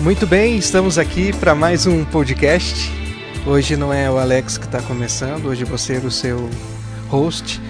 [0.00, 2.90] Muito bem, estamos aqui para mais um podcast.
[3.46, 6.48] Hoje não é o Alex que está começando, hoje vou ser o seu
[7.10, 7.60] host.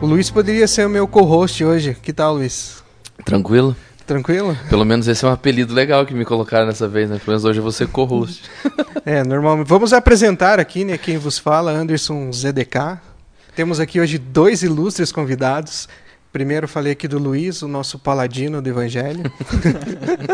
[0.00, 1.96] O Luiz poderia ser o meu co-host hoje.
[2.00, 2.84] Que tal, Luiz?
[3.24, 3.74] Tranquilo?
[4.06, 4.56] Tranquilo?
[4.70, 7.16] Pelo menos esse é um apelido legal que me colocaram dessa vez, né?
[7.16, 8.48] Pelo menos hoje eu vou ser co-host.
[9.04, 9.66] é, normalmente.
[9.66, 10.96] Vamos apresentar aqui, né?
[10.96, 13.00] Quem vos fala, Anderson ZDK.
[13.56, 15.88] Temos aqui hoje dois ilustres convidados.
[16.32, 19.30] Primeiro falei aqui do Luiz, o nosso paladino do Evangelho.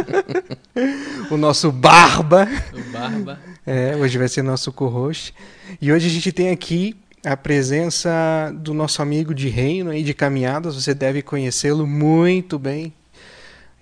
[1.29, 2.49] o nosso Barba.
[2.73, 3.41] O Barba.
[3.67, 5.35] É, hoje vai ser nosso co-host.
[5.83, 10.15] E hoje a gente tem aqui a presença do nosso amigo de reino e de
[10.15, 10.77] caminhadas.
[10.77, 12.95] Você deve conhecê-lo muito bem.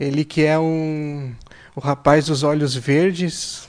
[0.01, 1.35] Ele que é um
[1.75, 3.69] o rapaz dos olhos verdes,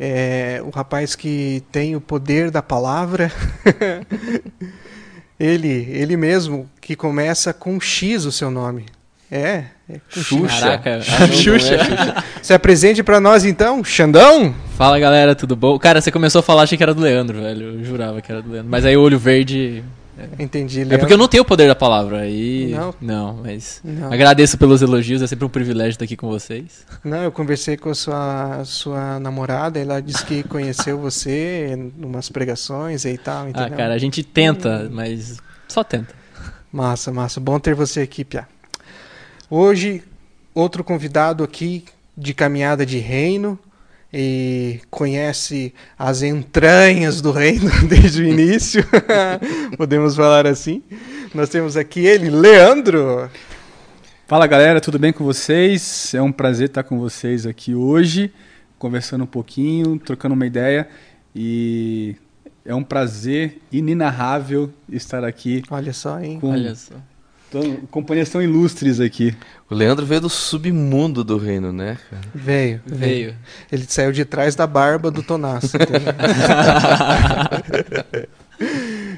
[0.00, 3.30] é, o rapaz que tem o poder da palavra.
[5.38, 8.86] Ele, ele mesmo, que começa com X o seu nome.
[9.30, 10.78] É, é Xuxa.
[10.78, 11.00] Caraca,
[11.32, 11.78] Xuxa.
[12.40, 14.54] Se apresente para nós então, Xandão.
[14.76, 15.78] Fala galera, tudo bom?
[15.78, 17.78] Cara, você começou a falar, achei que era do Leandro, velho.
[17.78, 18.70] Eu jurava que era do Leandro.
[18.70, 19.82] Mas aí o olho verde.
[20.38, 22.20] Entendi, É porque eu não tenho o poder da palavra.
[22.20, 22.68] Aí.
[22.70, 22.94] Não?
[23.00, 23.80] Não, mas.
[23.84, 24.12] Não.
[24.12, 26.86] Agradeço pelos elogios, é sempre um privilégio estar aqui com vocês.
[27.02, 32.28] Não, eu conversei com a sua, sua namorada, ela disse que conheceu você em umas
[32.28, 33.76] pregações e tal, Ah, entendeu?
[33.76, 35.38] cara, a gente tenta, mas.
[35.68, 36.14] Só tenta.
[36.72, 37.40] Massa, massa.
[37.40, 38.46] Bom ter você aqui, Pia.
[39.50, 40.02] Hoje,
[40.54, 41.84] outro convidado aqui
[42.16, 43.58] de caminhada de reino
[44.16, 48.84] e conhece as entranhas do reino desde o início,
[49.76, 50.84] podemos falar assim.
[51.34, 53.28] Nós temos aqui ele, Leandro.
[54.24, 56.14] Fala galera, tudo bem com vocês?
[56.14, 58.32] É um prazer estar com vocês aqui hoje,
[58.78, 60.88] conversando um pouquinho, trocando uma ideia
[61.34, 62.14] e
[62.64, 66.38] é um prazer inenarrável estar aqui Olha só, hein?
[66.38, 66.94] com Olha só.
[67.60, 69.34] Tão- companhias tão ilustres aqui.
[69.70, 72.22] O Leandro veio do submundo do reino, né, cara?
[72.34, 72.98] Veio, veio.
[72.98, 73.34] Veio.
[73.70, 75.76] Ele saiu de trás da barba do Tonasso.
[75.76, 76.02] entendeu?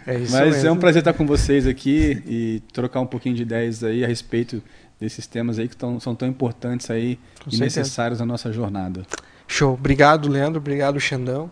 [0.06, 0.68] é isso Mas mesmo.
[0.68, 4.06] é um prazer estar com vocês aqui e trocar um pouquinho de ideias aí a
[4.06, 4.62] respeito
[5.00, 7.80] desses temas aí que tão- são tão importantes aí Com e certeza.
[7.80, 9.02] necessários na nossa jornada.
[9.48, 9.74] Show.
[9.74, 10.58] Obrigado, Leandro.
[10.60, 11.50] Obrigado, Xandão.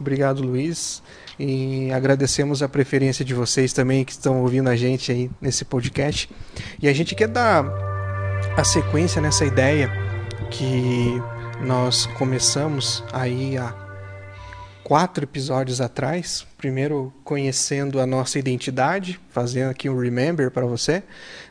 [0.00, 1.02] Obrigado, Luiz.
[1.38, 6.30] E agradecemos a preferência de vocês também que estão ouvindo a gente aí nesse podcast.
[6.80, 7.64] E a gente quer dar
[8.56, 9.90] a sequência nessa ideia
[10.50, 11.20] que
[11.60, 13.74] nós começamos aí há
[14.82, 16.46] quatro episódios atrás.
[16.56, 21.02] Primeiro conhecendo a nossa identidade, fazendo aqui um remember para você.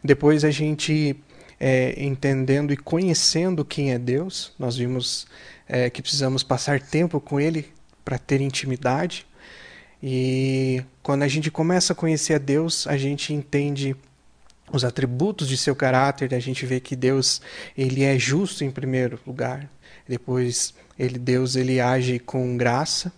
[0.03, 1.16] Depois a gente
[1.59, 4.53] é, entendendo e conhecendo quem é Deus.
[4.57, 5.28] Nós vimos
[5.68, 7.68] é, que precisamos passar tempo com Ele
[8.03, 9.28] para ter intimidade.
[10.01, 13.95] E quando a gente começa a conhecer a Deus, a gente entende
[14.72, 17.41] os atributos de seu caráter, a gente vê que Deus
[17.78, 19.69] ele é justo em primeiro lugar.
[20.07, 23.11] Depois ele Deus ele age com graça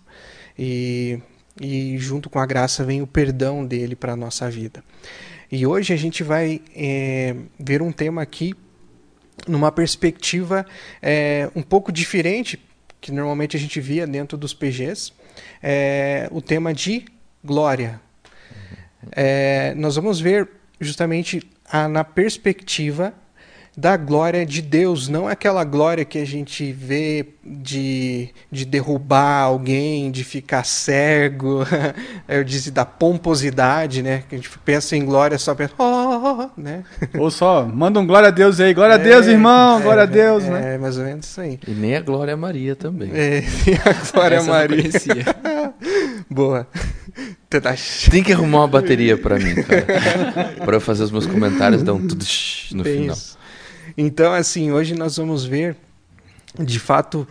[0.57, 1.19] e
[1.59, 4.83] e junto com a graça vem o perdão dele para a nossa vida.
[5.51, 8.53] E hoje a gente vai é, ver um tema aqui
[9.47, 10.65] numa perspectiva
[11.01, 12.59] é, um pouco diferente
[12.99, 15.13] que normalmente a gente via dentro dos PGs,
[15.61, 17.05] é, o tema de
[17.43, 17.99] glória.
[19.11, 20.49] É, nós vamos ver
[20.79, 23.13] justamente a, na perspectiva
[23.77, 30.09] da glória de Deus, não aquela glória que a gente vê de, de derrubar alguém,
[30.09, 31.59] de ficar cego,
[32.27, 34.23] eu disse da pomposidade, né?
[34.27, 36.83] Que a gente pensa em glória só pensa, oh, né?
[37.19, 40.07] Ou só, manda um glória a Deus aí, glória a Deus, irmão, É, glória a
[40.07, 40.73] Deus, é, né?
[40.73, 41.59] É, mais ou menos isso aí.
[41.67, 43.11] E nem a Glória Maria também.
[43.13, 44.89] É, e a glória Essa eu não Maria.
[46.27, 46.67] Boa.
[48.09, 49.85] Tem que arrumar uma bateria pra mim, cara.
[50.65, 52.25] pra eu fazer os meus comentários dar um tudo
[52.73, 53.15] no Bem final.
[53.15, 53.36] isso.
[53.97, 55.75] Então, assim, hoje nós vamos ver,
[56.59, 57.27] de fato,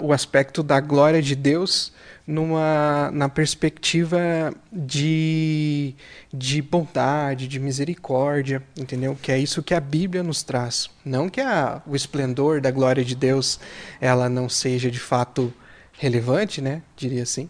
[0.00, 1.92] o aspecto da glória de Deus
[2.26, 5.94] numa, na perspectiva de,
[6.32, 9.16] de bondade, de misericórdia, entendeu?
[9.20, 10.90] Que é isso que a Bíblia nos traz.
[11.04, 13.60] Não que a, o esplendor da glória de Deus
[14.00, 15.52] ela não seja de fato
[15.92, 16.82] relevante, né?
[16.96, 17.48] Diria assim.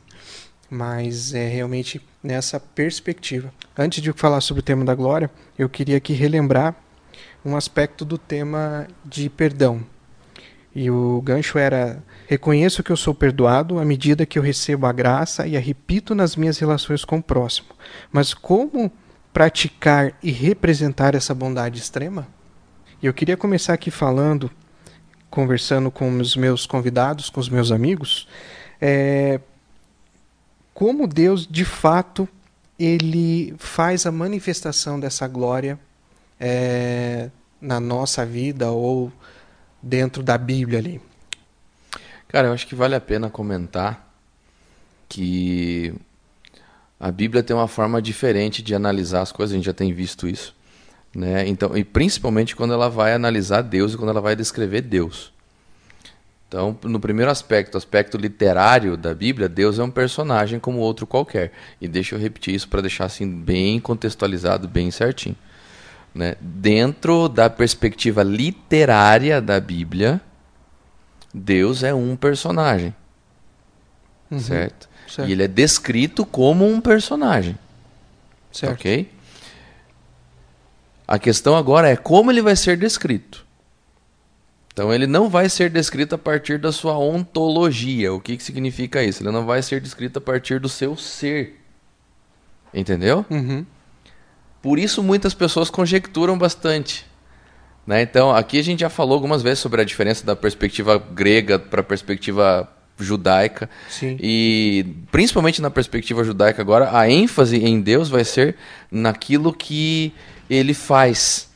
[0.69, 3.55] Mas é realmente nessa perspectiva.
[3.79, 6.75] Antes de falar sobre o tema da glória, eu queria aqui relembrar
[7.47, 9.81] um aspecto do tema de perdão.
[10.75, 14.93] E o gancho era: reconheço que eu sou perdoado à medida que eu recebo a
[14.93, 17.69] graça e a repito nas minhas relações com o próximo.
[18.11, 18.91] Mas como
[19.33, 22.27] praticar e representar essa bondade extrema?
[23.01, 24.51] E eu queria começar aqui falando,
[25.31, 28.27] conversando com os meus convidados, com os meus amigos,
[28.81, 29.41] é,
[30.75, 32.29] como Deus de fato
[32.79, 35.79] ele faz a manifestação dessa glória
[36.39, 37.31] é,
[37.61, 39.13] na nossa vida ou
[39.83, 41.01] dentro da Bíblia ali.
[42.29, 44.15] Cara, eu acho que vale a pena comentar
[45.09, 45.95] que
[46.99, 50.27] a Bíblia tem uma forma diferente de analisar as coisas, a gente já tem visto
[50.27, 50.55] isso.
[51.15, 51.49] Né?
[51.49, 55.33] Então, e principalmente quando ela vai analisar Deus e quando ela vai descrever Deus.
[56.49, 61.53] Então, no primeiro aspecto, aspecto literário da Bíblia, Deus é um personagem como outro qualquer.
[61.81, 65.37] E deixa eu repetir isso para deixar assim bem contextualizado, bem certinho.
[66.17, 66.35] Né?
[66.41, 70.19] Dentro da perspectiva literária da Bíblia,
[71.33, 72.95] Deus é um personagem.
[74.31, 74.41] Uhum.
[74.41, 74.89] Certo?
[75.07, 75.29] Certo.
[75.29, 77.59] E ele é descrito como um personagem.
[78.51, 78.73] Certo.
[78.73, 79.13] Ok?
[81.07, 83.45] A questão agora é como ele vai ser descrito.
[84.73, 88.13] Então ele não vai ser descrito a partir da sua ontologia.
[88.15, 89.23] O que, que significa isso?
[89.23, 91.61] Ele não vai ser descrito a partir do seu ser.
[92.73, 93.25] Entendeu?
[93.31, 93.67] Uhum.
[94.67, 97.07] Por isso muitas pessoas conjecturam bastante.
[97.87, 98.03] Né?
[98.03, 101.83] Então, aqui a gente já falou algumas vezes sobre a diferença da perspectiva grega para
[101.83, 102.69] a perspectiva
[102.99, 103.71] judaica.
[103.89, 104.17] Sim.
[104.21, 108.57] E principalmente na perspectiva judaica agora, a ênfase em Deus vai ser
[108.91, 110.13] naquilo que
[110.51, 111.49] ele faz.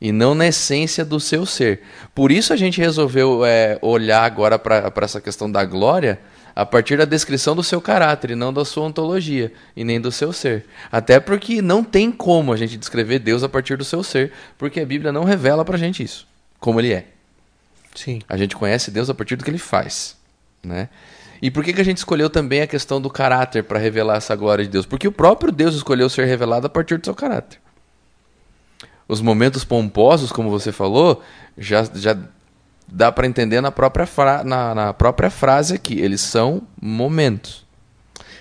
[0.00, 1.82] E não na essência do seu ser.
[2.12, 6.18] Por isso a gente resolveu é, olhar agora para essa questão da glória
[6.54, 10.12] a partir da descrição do seu caráter e não da sua ontologia e nem do
[10.12, 10.66] seu ser.
[10.90, 14.80] Até porque não tem como a gente descrever Deus a partir do seu ser, porque
[14.80, 16.26] a Bíblia não revela pra gente isso,
[16.60, 17.06] como ele é.
[17.94, 18.20] Sim.
[18.28, 20.16] A gente conhece Deus a partir do que ele faz,
[20.62, 20.88] né?
[21.42, 24.36] E por que, que a gente escolheu também a questão do caráter para revelar essa
[24.36, 24.86] glória de Deus?
[24.86, 27.60] Porque o próprio Deus escolheu ser revelado a partir do seu caráter.
[29.08, 31.20] Os momentos pomposos, como você falou,
[31.58, 32.16] já, já
[32.94, 35.98] dá para entender na própria, fra na, na própria frase aqui.
[35.98, 37.64] Eles são momentos.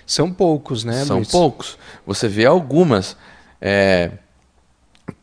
[0.06, 1.30] São poucos, né, São Luiz?
[1.32, 1.78] poucos.
[2.06, 3.16] Você vê algumas
[3.62, 4.12] é,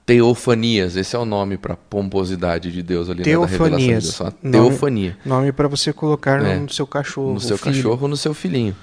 [0.07, 0.97] teofanias.
[0.97, 3.19] Esse é o nome para pomposidade de Deus ali.
[3.19, 4.05] Né, da revelação de Teofanias.
[4.05, 4.21] Deus.
[4.21, 5.17] Uma Nome- teofania.
[5.25, 6.57] Nome para você colocar É.
[6.59, 7.35] no seu cachorro.
[7.35, 7.75] No seu filho.
[7.77, 8.75] cachorro ou no seu filhinho.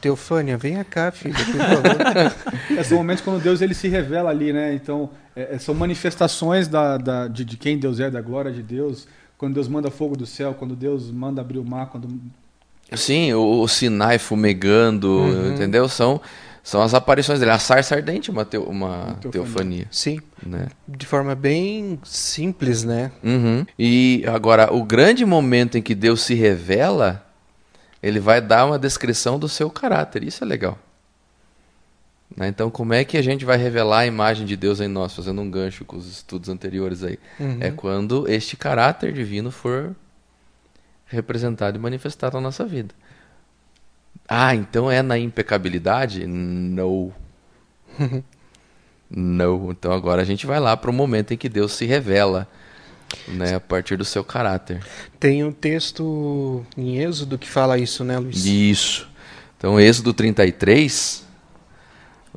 [0.00, 2.78] Teofânia, venha cá, filho, por favor.
[2.78, 4.72] É, são momentos quando Deus ele se revela ali, né?
[4.72, 8.62] Então, é, é, são manifestações da, da- de, de quem Deus é, da glória de
[8.62, 9.06] Deus.
[9.40, 12.06] Quando Deus manda fogo do céu, quando Deus manda abrir o mar, quando
[12.94, 15.54] Sim, o, o Sinai fumegando, Uhum.
[15.54, 15.88] entendeu?
[15.88, 16.20] São,
[16.62, 17.50] são as aparições dele.
[17.50, 19.30] A sarça ardente é uma, teo- uma teofania.
[19.30, 19.86] teofania.
[19.90, 20.66] Sim, Né?
[20.86, 23.10] de forma bem simples, né?
[23.24, 23.64] Uhum.
[23.78, 27.24] E agora, o grande momento em que Deus se revela,
[28.02, 30.22] ele vai dar uma descrição do seu caráter.
[30.22, 30.78] Isso é legal.
[32.36, 32.48] Né?
[32.48, 35.40] Então, como é que a gente vai revelar a imagem de Deus em nós, fazendo
[35.40, 37.18] um gancho com os estudos anteriores aí?
[37.38, 37.58] Uhum.
[37.60, 39.94] É quando este caráter divino for
[41.06, 42.94] representado e manifestado na nossa vida.
[44.28, 46.26] Ah, então é na impecabilidade?
[46.26, 47.12] Não.
[49.10, 49.72] Não.
[49.72, 52.46] Então agora a gente vai lá para o momento em que Deus se revela,
[53.26, 54.80] né, a partir do seu caráter.
[55.18, 58.44] Tem um texto em Êxodo que fala isso, né, Luiz?
[58.44, 59.08] Isso.
[59.58, 61.26] Então, Êxodo 33,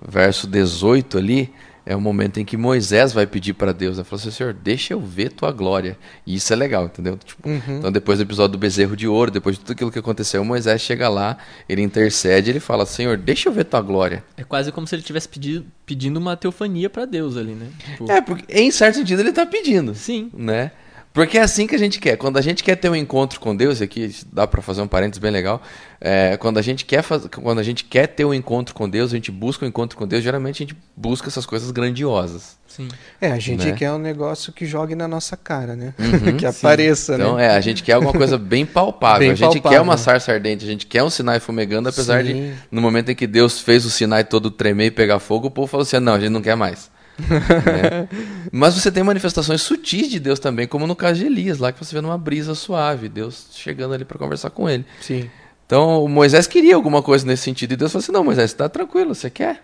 [0.02, 1.54] verso 18 ali,
[1.86, 4.94] é o momento em que Moisés vai pedir para Deus, ele falou assim, Senhor, deixa
[4.94, 5.98] eu ver tua glória.
[6.26, 7.18] E isso é legal, entendeu?
[7.18, 7.78] Tipo, Uhum.
[7.80, 10.82] Então, depois do episódio do bezerro de ouro, depois de tudo aquilo que aconteceu, Moisés
[10.82, 11.38] chega lá,
[11.68, 14.24] ele intercede, ele fala, Senhor, deixa eu ver tua glória.
[14.38, 17.68] É quase como se ele estivesse pedindo, pedindo uma teofania pra Deus ali, né?
[17.84, 19.94] Tipo, É, porque em certo sentido ele está pedindo.
[19.94, 20.30] Sim.
[20.34, 20.72] né?
[21.14, 22.18] Porque é assim que a gente quer.
[22.18, 24.88] Quando a gente quer ter um encontro com Deus, e aqui dá para fazer um
[24.88, 25.62] parênteses bem legal.
[26.02, 27.28] é, quando, a gente quer faz...
[27.28, 30.08] quando a gente quer ter um encontro com Deus, a gente busca um encontro com
[30.08, 32.58] Deus, geralmente a gente busca essas coisas grandiosas.
[32.68, 32.88] Sim.
[33.22, 33.74] É, a gente Né?
[33.74, 35.94] quer um negócio que jogue na nossa cara, né?
[36.00, 37.46] Uhum, que apareça, Então, né?
[37.46, 39.20] é, a gente quer alguma coisa bem palpável.
[39.20, 39.70] Bem a gente palpável.
[39.78, 42.54] quer uma sarça ardente, a gente quer um Sinai fumegando, apesar de, Sim.
[42.72, 45.68] no momento em que Deus fez o Sinai todo tremer e pegar fogo, o povo
[45.68, 46.92] falou assim: não, a gente não quer mais.
[47.20, 48.08] Né?
[48.52, 51.84] Mas você tem manifestações sutis de Deus também, como no caso de Elias, lá que
[51.84, 54.86] você vê numa brisa suave, Deus chegando ali para conversar com ele.
[55.02, 55.30] Sim.
[55.66, 58.68] Então, o Moisés queria alguma coisa nesse sentido, e Deus falou assim: não, Moisés, tá
[58.68, 59.64] tranquilo, você quer?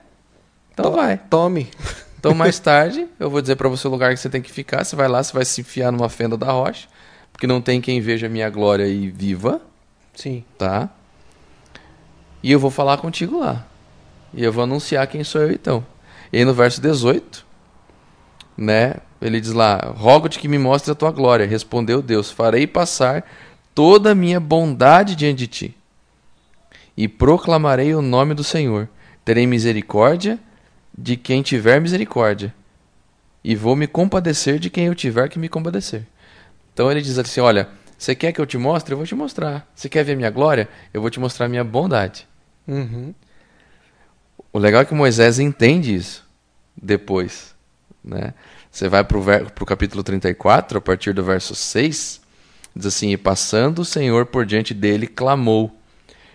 [0.74, 1.18] Então vai.
[1.29, 1.70] Tome.
[2.18, 4.84] Então, mais tarde, eu vou dizer para você o lugar que você tem que ficar.
[4.84, 6.88] Você vai lá, você vai se enfiar numa fenda da rocha,
[7.32, 9.62] porque não tem quem veja a minha glória e viva,
[10.15, 10.44] Sim.
[10.58, 10.89] tá?
[12.41, 13.65] E eu vou falar contigo lá.
[14.34, 15.86] E eu vou anunciar quem sou eu então.
[16.32, 17.46] E no verso 18,
[18.58, 18.96] né?
[19.22, 21.46] Ele diz lá: Rogo-te que me mostres a tua glória.
[21.46, 23.26] Respondeu Deus: Farei passar
[23.74, 25.78] toda a minha bondade diante de ti.
[26.96, 28.90] E proclamarei o nome do Senhor.
[29.24, 30.40] Terei misericórdia
[30.98, 32.54] de quem tiver misericórdia.
[33.44, 36.06] E vou me compadecer de quem eu tiver que me compadecer.
[36.74, 38.94] Então ele diz assim: Olha, você quer que eu te mostre?
[38.94, 39.70] Eu vou te mostrar.
[39.76, 40.70] Você quer ver minha glória?
[40.94, 42.28] Eu vou te mostrar minha bondade.
[42.68, 43.14] Uhum.
[44.51, 46.25] O legal é que Moisés entende isso
[46.75, 47.53] depois.
[48.03, 48.34] Né?
[48.72, 52.22] Você vai para o capítulo 34, a partir do verso 6,
[52.75, 55.75] Diz assim: E passando o Senhor por diante dele, clamou: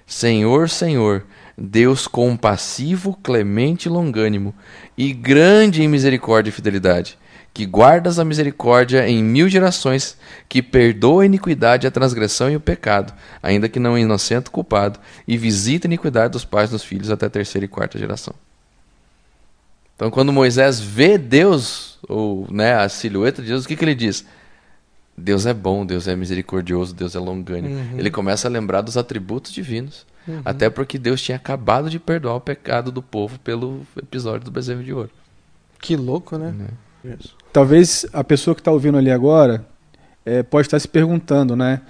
[0.07, 1.25] Senhor, Senhor,
[1.57, 4.55] Deus compassivo, clemente e longânimo,
[4.97, 7.19] e grande em misericórdia e fidelidade,
[7.55, 10.19] que guardas a misericórdia em mil gerações,
[10.49, 15.39] que perdoa a iniquidade, a transgressão e o pecado, ainda que não inocente culpado, e
[15.39, 18.35] visita a iniquidade dos pais dos filhos até a terceira e quarta geração.
[19.95, 23.95] Então, quando Moisés vê Deus, ou né, a silhueta de Deus, o que, que ele
[23.95, 24.27] diz?
[25.17, 27.77] Deus é bom, Deus é misericordioso, Deus é longânimo.
[27.77, 27.99] Uhum.
[27.99, 30.05] Ele começa a lembrar dos atributos divinos.
[30.45, 34.83] Até porque Deus tinha acabado de perdoar o pecado do povo pelo episódio do bezerro
[34.83, 35.11] de ouro.
[35.81, 36.55] Que louco, né?
[37.05, 37.37] Isso.
[37.55, 39.65] Talvez a pessoa que está ouvindo ali agora
[40.27, 41.81] eh, pode estar se perguntando, né?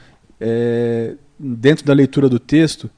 [0.40, 2.90] eh, dentro da leitura do texto,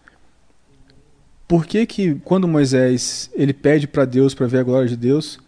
[1.46, 5.38] por que que quando Moisés ele pede para Deus para ver a glória de Deus,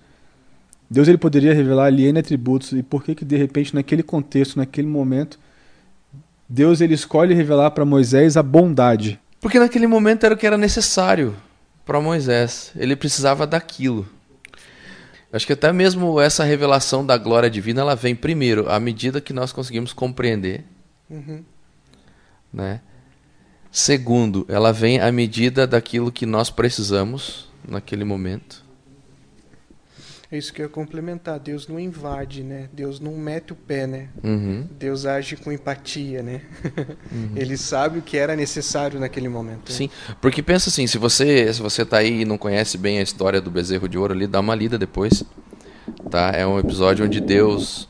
[0.88, 4.56] Deus ele poderia revelar ali N atributos e por que que de repente naquele contexto,
[4.56, 5.38] naquele momento,
[6.48, 9.18] Deus ele escolhe revelar para Moisés a bondade?
[9.40, 11.34] Porque naquele momento era o que era necessário
[11.84, 12.72] para Moisés.
[12.76, 14.08] Ele precisava daquilo.
[15.32, 19.32] Acho que até mesmo essa revelação da glória divina, ela vem primeiro à medida que
[19.32, 20.64] nós conseguimos compreender,
[21.10, 21.42] Uhum.
[22.52, 22.80] né?
[23.70, 28.64] Segundo, ela vem à medida daquilo que nós precisamos naquele momento.
[30.30, 31.38] É isso que eu ia complementar.
[31.38, 32.68] Deus não invade, né?
[32.70, 34.08] Deus não mete o pé, né?
[34.22, 34.66] Uhum.
[34.78, 36.42] Deus age com empatia, né?
[37.34, 39.70] Ele sabe o que era necessário naquele momento.
[39.70, 39.74] né?
[39.74, 43.02] Sim, porque pensa assim, se você se você tá aí e não conhece bem a
[43.02, 45.24] história do bezerro de ouro ali, dá uma lida depois.
[46.10, 46.32] Tá?
[46.34, 47.88] É um episódio onde Deus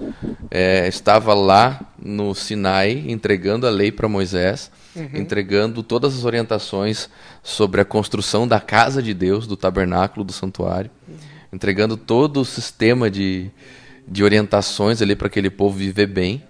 [0.48, 4.70] é, estava lá no Sinai entregando a lei para Moisés,
[5.12, 7.08] entregando todas as orientações
[7.42, 10.90] sobre a construção da casa de Deus, do tabernáculo, do santuário,
[11.52, 13.50] entregando todo o sistema de,
[14.06, 16.42] de orientações ali para aquele povo viver bem.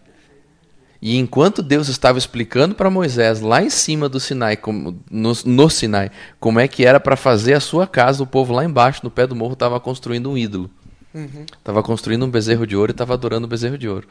[1.00, 5.71] E enquanto Deus estava explicando para Moisés lá em cima do Sinai, como, no, no
[5.71, 9.11] Sinai, como é que era para fazer a sua casa, o povo lá embaixo, no
[9.11, 10.69] pé do morro, estava construindo um ídolo.
[11.14, 11.47] Uhum.
[11.57, 14.09] Estava construindo um bezerro de ouro e estava adorando o bezerro de ouro.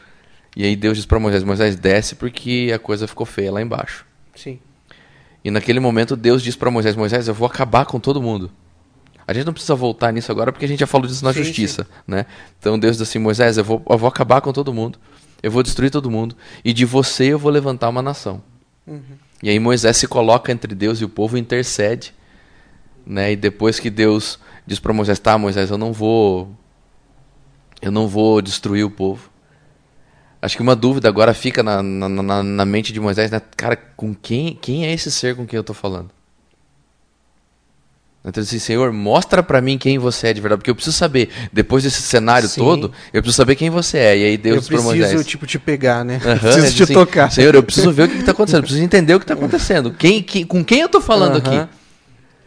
[0.55, 4.05] E aí Deus diz para Moisés: Moisés, desce porque a coisa ficou feia lá embaixo.
[4.33, 4.59] Sim.
[5.43, 8.49] E naquele momento Deus diz para Moisés: Moisés, eu vou acabar com todo mundo.
[9.27, 11.43] A gente não precisa voltar nisso agora porque a gente já falou disso na Sim,
[11.43, 12.25] justiça, né?
[12.57, 14.97] Então Deus diz assim: Moisés, eu vou, eu vou acabar com todo mundo,
[15.43, 18.41] eu vou destruir todo mundo e de você eu vou levantar uma nação.
[18.87, 19.01] Uhum.
[19.43, 22.13] E aí Moisés se coloca entre Deus e o povo e intercede,
[23.05, 23.33] né?
[23.33, 26.49] E depois que Deus diz para Moisés: Tá, Moisés, eu não vou,
[27.81, 29.29] eu não vou destruir o povo.
[30.41, 33.41] Acho que uma dúvida agora fica na, na, na, na mente de Moisés, né?
[33.57, 36.11] Cara, com quem, quem é esse ser com quem eu estou falando?
[38.27, 41.29] Então, assim, Senhor, mostra para mim quem você é de verdade, porque eu preciso saber,
[41.51, 42.61] depois desse cenário Sim.
[42.61, 44.17] todo, eu preciso saber quem você é.
[44.17, 45.25] E aí Deus eu diz para preciso, Moisés.
[45.25, 46.21] tipo, te pegar, né?
[46.23, 47.31] Aham, preciso te assim, tocar.
[47.31, 49.91] Senhor, eu preciso ver o que está acontecendo, eu preciso entender o que está acontecendo.
[49.91, 51.61] Quem, com quem eu estou falando Aham.
[51.61, 51.69] aqui?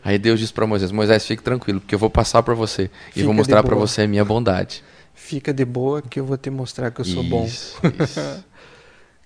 [0.04, 3.12] Aí Deus diz para Moisés: Moisés, fique tranquilo, porque eu vou passar para você e
[3.12, 4.82] Fica vou de mostrar para você a minha bondade.
[5.14, 7.44] Fica de boa que eu vou te mostrar que eu sou bom.
[7.44, 8.44] Isso, isso.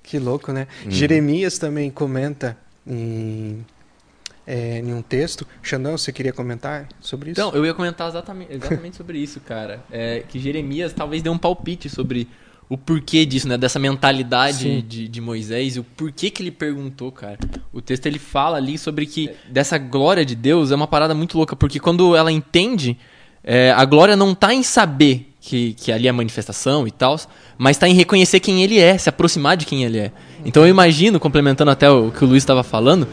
[0.04, 0.68] Que louco, né?
[0.84, 0.90] Uhum.
[0.90, 3.64] Jeremias também comenta em,
[4.46, 5.46] é, em um texto.
[5.62, 7.40] Xandão, você queria comentar sobre isso?
[7.40, 9.82] Então, eu ia comentar exatamente, exatamente sobre isso, cara.
[9.90, 12.28] É, que Jeremias talvez dê um palpite sobre
[12.68, 13.56] o porquê disso, né?
[13.56, 17.38] Dessa mentalidade de, de Moisés e o porquê que ele perguntou, cara.
[17.72, 21.36] O texto ele fala ali sobre que dessa glória de Deus é uma parada muito
[21.36, 22.96] louca, porque quando ela entende,
[23.42, 27.20] é, a glória não tá em saber que, que ali é manifestação e tal,
[27.58, 30.12] mas tá em reconhecer quem ele é, se aproximar de quem ele é.
[30.44, 33.06] Então eu imagino, complementando até o que o Luiz estava falando,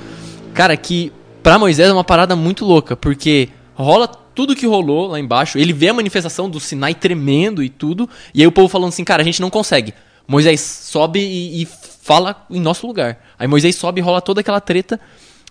[0.54, 1.12] cara, que
[1.42, 5.74] pra Moisés é uma parada muito louca, porque rola tudo que rolou lá embaixo, ele
[5.74, 9.22] vê a manifestação do Sinai tremendo e tudo, e aí o povo falando assim, cara,
[9.22, 9.94] a gente não consegue.
[10.28, 11.68] Moisés sobe e, e
[12.02, 13.20] fala em nosso lugar.
[13.38, 15.00] Aí Moisés sobe e rola toda aquela treta.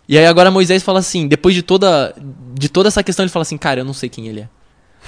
[0.08, 2.14] E aí agora Moisés fala assim, depois de toda
[2.54, 4.48] de toda essa questão, ele fala assim, cara, eu não sei quem ele é.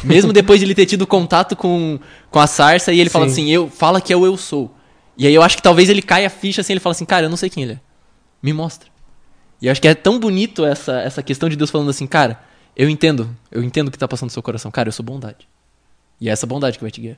[0.05, 1.99] Mesmo depois de ele ter tido contato com,
[2.31, 3.33] com a sarça, e ele fala Sim.
[3.33, 4.75] assim, eu fala que é o eu sou.
[5.17, 7.27] E aí eu acho que talvez ele caia a ficha assim, ele fala assim, cara,
[7.27, 7.81] eu não sei quem ele é.
[8.43, 8.92] Me mostra.
[9.63, 12.43] E eu acho que é tão bonito essa, essa questão de Deus falando assim, cara,
[12.77, 14.73] eu entendo, eu entendo o que tá passando no seu coração.
[14.73, 15.49] Cara, eu sou bondade.
[16.21, 17.17] E é essa bondade que vai te guiar.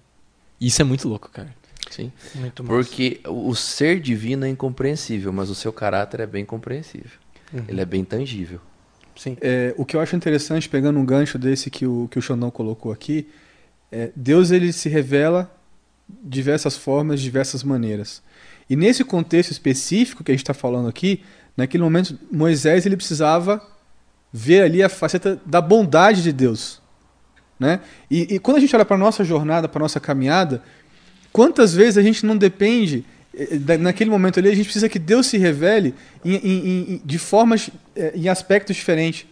[0.61, 1.49] E isso é muito louco, cara.
[1.91, 2.13] Sim.
[2.35, 2.75] Muito massa.
[2.75, 7.19] Porque o ser divino é incompreensível, mas o seu caráter é bem compreensível.
[7.67, 8.61] Ele é bem tangível.
[9.17, 9.39] Sim.
[9.41, 12.51] É, o que eu acho interessante, pegando um gancho desse que o, que o Xandão
[12.51, 13.27] colocou aqui,
[13.91, 15.51] é, Deus ele se revela
[16.09, 18.23] de diversas formas, de diversas maneiras.
[18.69, 21.23] E nesse contexto específico que a gente está falando aqui,
[21.57, 23.63] naquele momento, Moisés ele precisava
[24.33, 26.83] ver ali a faceta da bondade de Deus.
[27.59, 27.81] Né?
[28.11, 30.63] E, e quando a gente olha para a nossa jornada, para a nossa caminhada,
[31.33, 35.27] quantas vezes a gente não depende eh, naquele momento ali, a gente precisa que Deus
[35.27, 35.95] se revele
[36.25, 39.27] em, em- em- de formas, eh, em aspectos diferentes.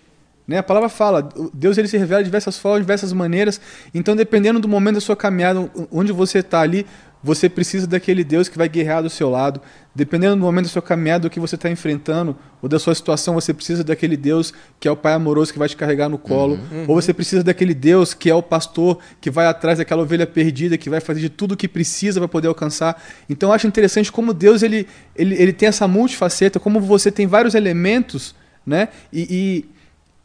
[0.47, 0.59] Né?
[0.59, 3.61] A palavra fala, Deus ele se revela de diversas formas, de diversas maneiras.
[3.93, 6.87] Então, dependendo do momento da sua caminhada, onde você está ali,
[7.23, 9.61] você precisa daquele Deus que vai guerrear do seu lado.
[9.95, 13.35] Dependendo do momento da sua caminhada, do que você está enfrentando, ou da sua situação,
[13.35, 16.59] você precisa daquele Deus que é o Pai amoroso que vai te carregar no colo.
[16.89, 20.77] Ou você precisa daquele Deus que é o pastor que vai atrás daquela ovelha perdida,
[20.77, 23.01] que vai fazer de tudo o que precisa para poder alcançar.
[23.29, 27.27] Então, eu acho interessante como Deus ele, ele, ele tem essa multifaceta, como você tem
[27.27, 28.35] vários elementos,
[28.67, 28.89] né?
[29.13, 29.65] E,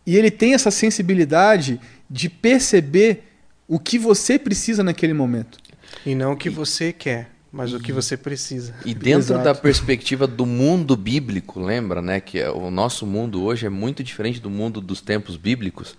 [0.06, 3.24] e, e ele tem essa sensibilidade de perceber
[3.68, 5.60] o que você precisa naquele momento.
[6.06, 8.76] E não o que você quer, mas o que você precisa.
[8.86, 9.44] E dentro Exato.
[9.44, 14.40] da perspectiva do mundo bíblico, lembra, né, que o nosso mundo hoje é muito diferente
[14.40, 15.96] do mundo dos tempos bíblicos.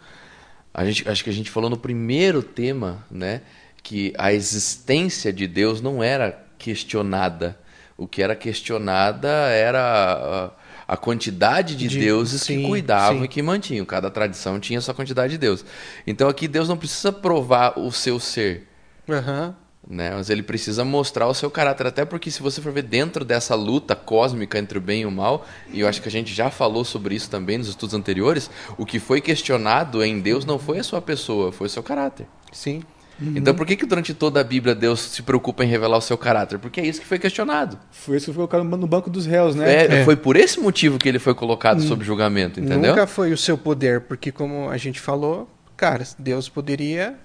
[0.73, 3.43] A gente, acho que a gente falou no primeiro tema, né,
[3.83, 7.59] que a existência de Deus não era questionada.
[7.97, 10.53] O que era questionada era
[10.87, 13.25] a, quantidade de, De- deuses sim, que cuidavam sim.
[13.25, 13.85] e que mantinham.
[13.85, 15.65] Cada tradição tinha sua quantidade de deuses.
[16.07, 18.69] Então aqui Deus não precisa provar o seu ser
[19.09, 19.57] Aham.
[19.89, 20.11] Né?
[20.15, 23.55] Mas ele precisa mostrar o seu caráter, até porque se você for ver dentro dessa
[23.55, 26.51] luta cósmica entre o bem e o mal, e eu acho que a gente já
[26.51, 30.79] falou sobre isso também nos estudos anteriores, o que foi questionado em Deus não foi
[30.79, 32.27] a sua pessoa, foi o seu caráter.
[32.53, 32.83] Sim.
[33.21, 36.17] Então por que que durante toda a Bíblia Deus se preocupa em revelar o seu
[36.17, 36.59] caráter?
[36.59, 37.77] Porque é isso que foi questionado.
[37.91, 39.75] Foi isso que foi colocado no banco dos réus, né?
[39.75, 40.05] É, É.
[40.05, 42.91] Foi por esse motivo que ele foi colocado sob julgamento, entendeu?
[42.91, 47.17] Nunca foi o seu poder, porque como a gente falou, cara, Deus poderia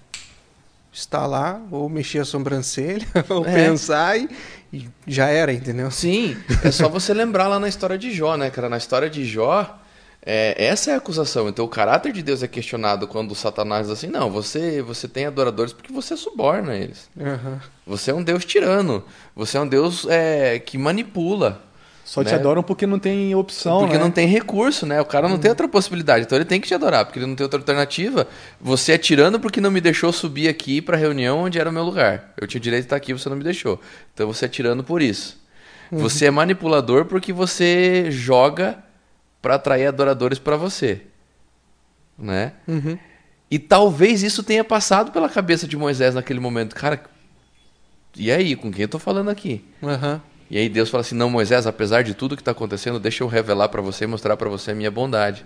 [0.94, 3.52] estar lá, ou mexer a sobrancelha, ou É.
[3.54, 4.30] pensar e,
[4.72, 5.90] e já era, entendeu?
[5.92, 8.70] Sim, é só você lembrar lá na história de Jó, né, cara?
[8.70, 9.80] Na história de Jó,
[10.26, 11.50] é, essa é a acusação.
[11.50, 15.08] Então o caráter de Deus é questionado quando o Satanás diz assim: não, você, você
[15.08, 17.10] tem adoradores porque você suborna eles.
[17.20, 17.60] Aham.
[17.86, 19.04] Você é um Deus tirano.
[19.36, 21.62] Você é um Deus é, que manipula.
[22.04, 22.36] Só te né?
[22.36, 24.04] adoram porque não tem opção, porque né?
[24.04, 25.00] não tem recurso, né?
[25.00, 26.26] O cara não tem outra possibilidade.
[26.26, 28.28] Então ele tem que te adorar, porque ele não tem outra alternativa.
[28.60, 32.34] Você tirano porque não me deixou subir aqui pra reunião onde era o meu lugar.
[32.40, 33.80] Eu tinha o direito de estar aqui, você não me deixou.
[34.14, 35.42] Então você é tirano por isso.
[35.92, 38.84] Você é manipulador porque você joga
[39.42, 41.02] pra atrair adoradores pra você.
[42.18, 42.54] Né?
[42.68, 42.98] Uhum.
[43.50, 46.76] E talvez isso tenha passado pela cabeça de Moisés naquele momento.
[46.76, 47.04] Cara,
[48.16, 49.64] e aí, com quem eu tô falando aqui?
[49.82, 50.22] Aham.
[50.54, 53.28] E aí Deus fala assim: "Não, Moisés, apesar de tudo que está acontecendo, deixa eu
[53.28, 55.44] revelar para você, mostrar para você a minha bondade".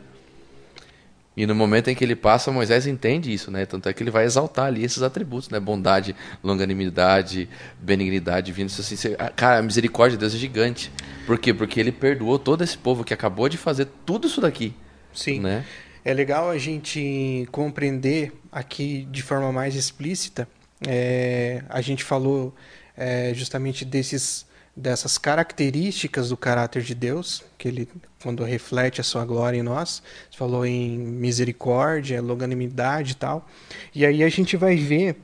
[1.38, 3.66] E no momento em que ele passa, Moisés entende isso, né?
[3.66, 5.62] Tanto é que ele vai exaltar ali esses atributos, né?
[5.62, 7.48] Bondade, longanimidade,
[7.80, 9.16] benignidade, vindo assim.
[9.18, 10.92] ah, Cara, a misericórdia de Deus é gigante.
[11.26, 11.54] Por quê?
[11.54, 14.74] Porque ele perdoou todo esse povo que acabou de fazer tudo isso daqui,
[15.14, 15.40] Sim.
[15.40, 15.64] né?
[16.04, 20.50] É legal a gente compreender aqui de forma mais explícita.
[20.86, 22.54] é, a gente falou
[22.98, 24.46] é, justamente desses,
[24.78, 27.90] dessas características do caráter de Deus, que ele,
[28.22, 30.04] quando reflete a sua glória em nós,
[30.38, 33.48] falou em misericórdia, longanimidade e tal.
[33.96, 35.18] E aí a gente vai ver,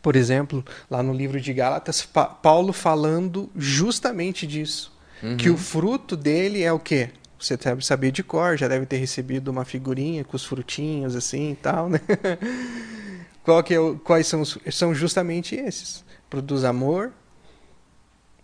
[0.00, 4.96] por exemplo, lá no livro de Gálatas, Pa- Paulo falando justamente disso.
[5.36, 7.10] Que o fruto dele é o quê?
[7.38, 11.50] Você deve saber de cor, já deve ter recebido uma figurinha com os frutinhos assim
[11.52, 12.00] e tal, né?
[13.42, 16.04] Qual que é o- quais são os, são justamente esses?
[16.28, 17.12] Produz amor,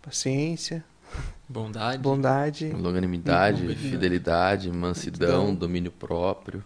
[0.06, 0.84] paciência,
[1.48, 1.98] Bondade.
[1.98, 2.68] bondade.
[2.70, 3.74] Longanimidade, Uhum.
[3.74, 6.64] fidelidade, mansidão, Então- domínio próprio.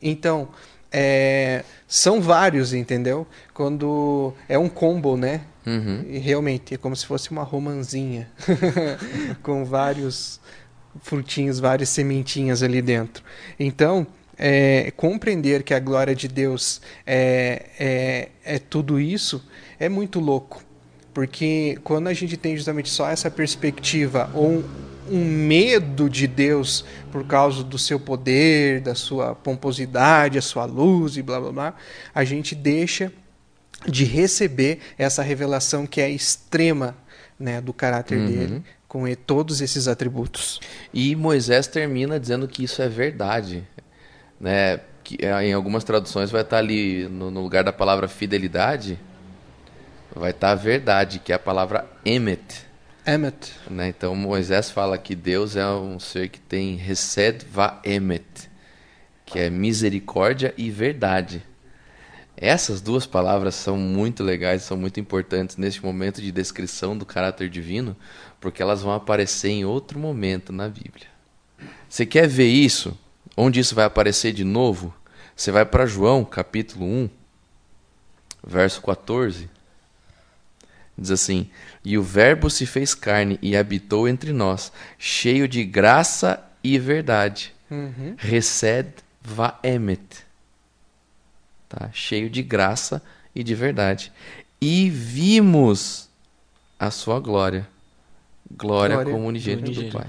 [0.00, 0.48] Então,
[0.92, 3.26] é, são vários, entendeu?
[3.52, 5.42] Quando é um combo, né?
[5.66, 6.04] Uhum.
[6.08, 8.28] E realmente é como se fosse uma romanzinha
[9.42, 10.40] com vários
[11.02, 13.24] frutinhos, várias sementinhas ali dentro.
[13.58, 19.42] Então, é, compreender que a glória de Deus é, é, é tudo isso
[19.78, 20.62] é muito louco.
[21.14, 24.64] Porque quando a gente tem justamente só essa perspectiva ou
[25.08, 31.16] um, medo de Deus por causa do seu poder, da sua pomposidade, a sua luz
[31.16, 31.74] e blá blá blá,
[32.12, 33.12] a gente deixa
[33.86, 36.96] de receber essa revelação que é extrema
[37.38, 38.26] né, do caráter Uhum.
[38.26, 40.60] dele, com todos esses atributos.
[40.92, 43.64] E Moisés termina dizendo que isso é verdade,
[44.40, 44.80] né?
[45.02, 48.98] Que eh, em algumas traduções vai estar ali no, no lugar da palavra fidelidade,
[50.14, 52.66] vai estar a verdade, que é a palavra emet,
[53.06, 53.52] Emmet.
[53.70, 53.88] né?
[53.88, 58.24] Então Moisés fala que Deus é um ser que tem resed va emet,
[59.26, 61.42] que é misericórdia e verdade.
[62.36, 67.48] Essas duas palavras são muito legais, são muito importantes neste momento de descrição do caráter
[67.48, 67.96] divino,
[68.40, 71.06] porque elas vão aparecer em outro momento na Bíblia.
[71.88, 72.98] Você quer ver isso?
[73.36, 74.92] Onde isso vai aparecer de novo?
[75.36, 77.10] Você vai para João, capítulo 1,
[78.44, 79.48] verso 14.
[80.96, 81.50] Diz assim:
[81.84, 87.52] E o Verbo se fez carne e habitou entre nós, cheio de graça e verdade.
[87.70, 88.14] Uhum.
[88.16, 88.88] Resed
[89.22, 90.24] vaemet.
[91.68, 91.90] Tá?
[91.92, 93.02] Cheio de graça
[93.34, 94.12] e de verdade.
[94.60, 96.08] E vimos
[96.78, 97.66] a sua glória.
[98.56, 99.98] Glória, Glória como unigênito do unigênito.
[99.98, 100.06] Pai.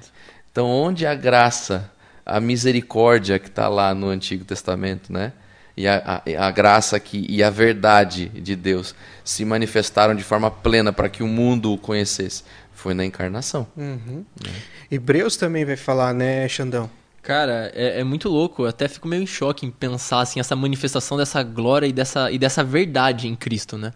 [0.51, 1.91] Então, onde a graça,
[2.25, 5.33] a misericórdia que está lá no Antigo Testamento, né?
[5.77, 10.49] E a, a, a graça que, e a verdade de Deus se manifestaram de forma
[10.49, 13.67] plena para que o mundo o conhecesse, foi na encarnação.
[13.75, 14.23] Uhum.
[14.89, 16.89] Hebreus também vai falar, né, Xandão?
[17.21, 18.63] Cara, é, é muito louco.
[18.63, 22.31] Eu até fico meio em choque em pensar assim, essa manifestação dessa glória e dessa,
[22.31, 23.91] e dessa verdade em Cristo, né?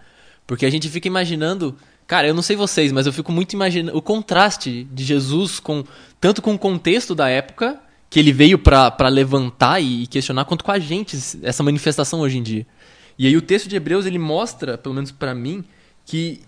[0.47, 1.77] Porque a gente fica imaginando.
[2.07, 5.83] Cara, eu não sei vocês, mas eu fico muito imaginando o contraste de Jesus com
[6.19, 10.71] tanto com o contexto da época que ele veio pra levantar e questionar, quanto com
[10.71, 12.67] a gente essa manifestação hoje em dia.
[13.17, 15.63] E aí o texto de Hebreus ele mostra, pelo menos pra mim,
[16.05, 16.41] que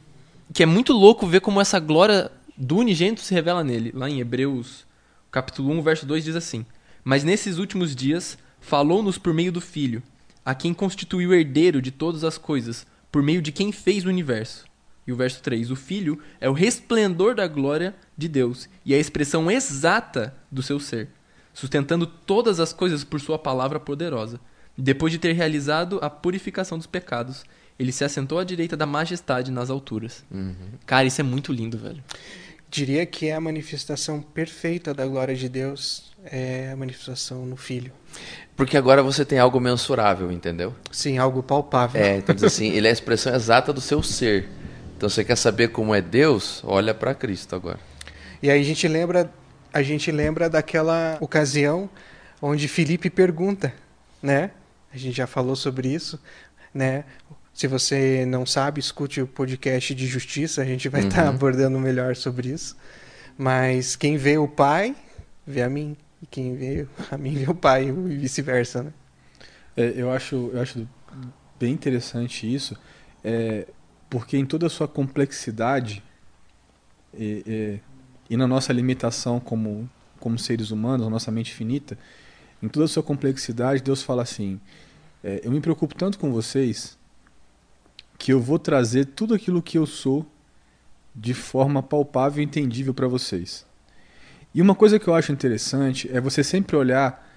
[0.53, 3.91] que é muito louco ver como essa glória do unigênito se revela nele.
[3.95, 4.85] Lá em Hebreus,
[5.31, 6.65] capítulo 1, verso 2 diz assim:
[7.03, 10.03] Mas nesses últimos dias falou-nos por meio do Filho,
[10.45, 14.65] a quem constituiu herdeiro de todas as coisas, por meio de quem fez o universo.
[15.07, 18.99] E o verso 3: O Filho é o resplendor da glória de Deus e a
[18.99, 21.09] expressão exata do seu ser,
[21.53, 24.39] sustentando todas as coisas por sua palavra poderosa.
[24.77, 27.43] Depois de ter realizado a purificação dos pecados,
[27.77, 30.23] ele se assentou à direita da majestade nas alturas.
[30.85, 32.03] Cara, isso é muito lindo, velho.
[32.69, 37.91] Diria que é a manifestação perfeita da glória de Deus, é a manifestação no Filho.
[38.55, 40.73] Porque agora você tem algo mensurável, entendeu?
[40.89, 42.01] Sim, algo palpável.
[42.01, 44.47] É, então diz assim, ele é a expressão exata do seu ser.
[44.95, 46.61] Então você quer saber como é Deus?
[46.63, 47.79] Olha para Cristo agora.
[48.41, 49.33] E aí a gente lembra,
[49.73, 51.89] a gente lembra daquela ocasião
[52.41, 53.73] onde Felipe pergunta,
[54.21, 54.51] né?
[54.93, 56.19] A gente já falou sobre isso,
[56.73, 57.05] né?
[57.53, 61.29] Se você não sabe, escute o podcast de justiça, a gente vai estar Uhum.
[61.29, 62.75] abordando melhor sobre isso.
[63.37, 64.95] Mas quem vê o Pai,
[65.45, 65.95] vê a mim.
[66.21, 68.93] E quem vê a mim, vê o Pai, e vice-versa, né?
[69.75, 70.87] É, eu, acho, eu acho
[71.59, 72.77] bem interessante isso,
[73.23, 73.65] é,
[74.09, 76.03] porque em toda a sua complexidade
[77.13, 77.79] e,
[78.29, 81.97] e- na nossa limitação como, como seres humanos, na nossa mente finita,
[82.61, 84.59] em toda a sua complexidade, Deus fala assim:
[85.23, 86.97] é, Eu me preocupo tanto com vocês
[88.17, 90.25] que eu vou trazer tudo aquilo que eu sou
[91.15, 93.65] de forma palpável e entendível para vocês.
[94.53, 97.27] E uma coisa que eu acho interessante é você sempre olhar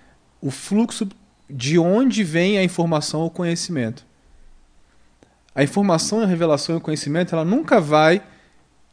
[0.40, 1.08] o fluxo
[1.48, 4.04] de onde vem a informação ou conhecimento.
[5.54, 8.22] A informação, a revelação e o conhecimento, ela nunca vai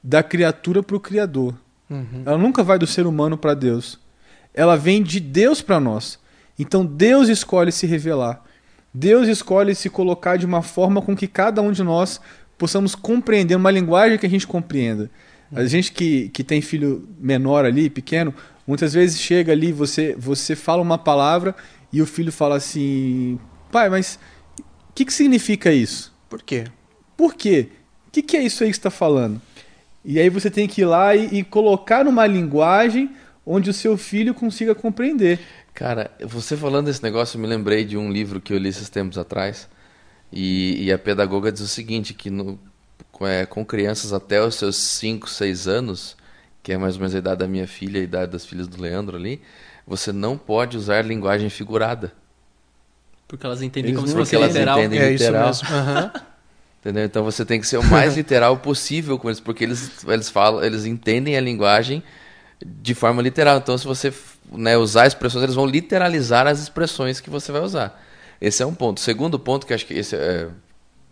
[0.03, 1.55] da criatura para o Criador.
[1.91, 2.23] Uhum.
[2.25, 3.99] Ela nunca vai do ser humano para Deus.
[4.53, 6.17] Ela vem de Deus para nós.
[6.57, 8.41] Então Deus escolhe se revelar.
[8.93, 12.19] Deus escolhe se colocar de uma forma com que cada um de nós
[12.57, 15.09] possamos compreender, uma linguagem que a gente compreenda.
[15.53, 18.33] A gente que, que tem filho menor ali, pequeno,
[18.65, 21.53] muitas vezes chega ali, você, você fala uma palavra
[21.91, 23.37] e o filho fala assim:
[23.71, 24.17] pai, mas
[24.59, 26.13] o que, que significa isso?
[26.29, 26.65] Por quê?
[27.17, 27.69] Por quê?
[28.07, 29.41] O que, que é isso aí que está falando?
[30.03, 33.97] E aí você tem que ir lá e, e colocar numa linguagem onde o seu
[33.97, 35.39] filho consiga compreender.
[35.73, 38.89] Cara, você falando desse negócio, eu me lembrei de um livro que eu li esses
[38.89, 39.67] tempos atrás.
[40.31, 42.59] E, e a pedagoga diz o seguinte, que no,
[43.11, 46.17] com, é, com crianças até os seus 5, 6 anos,
[46.63, 48.81] que é mais ou menos a idade da minha filha, a idade das filhas do
[48.81, 49.41] Leandro ali,
[49.85, 52.13] você não pode usar linguagem figurada.
[53.27, 54.79] Porque elas entendem Eles como se fosse elas literal.
[54.79, 54.99] entendem.
[54.99, 55.51] É literal.
[55.51, 55.77] isso mesmo.
[55.77, 56.11] Aham.
[56.81, 57.05] Entendeu?
[57.05, 60.63] Então você tem que ser o mais literal possível com eles, porque eles, eles falam,
[60.63, 62.03] eles entendem a linguagem
[62.65, 63.57] de forma literal.
[63.57, 64.11] Então, se você
[64.51, 68.03] né, usar expressões, eles vão literalizar as expressões que você vai usar.
[68.39, 68.99] Esse é um ponto.
[68.99, 70.49] Segundo ponto, que acho que esse é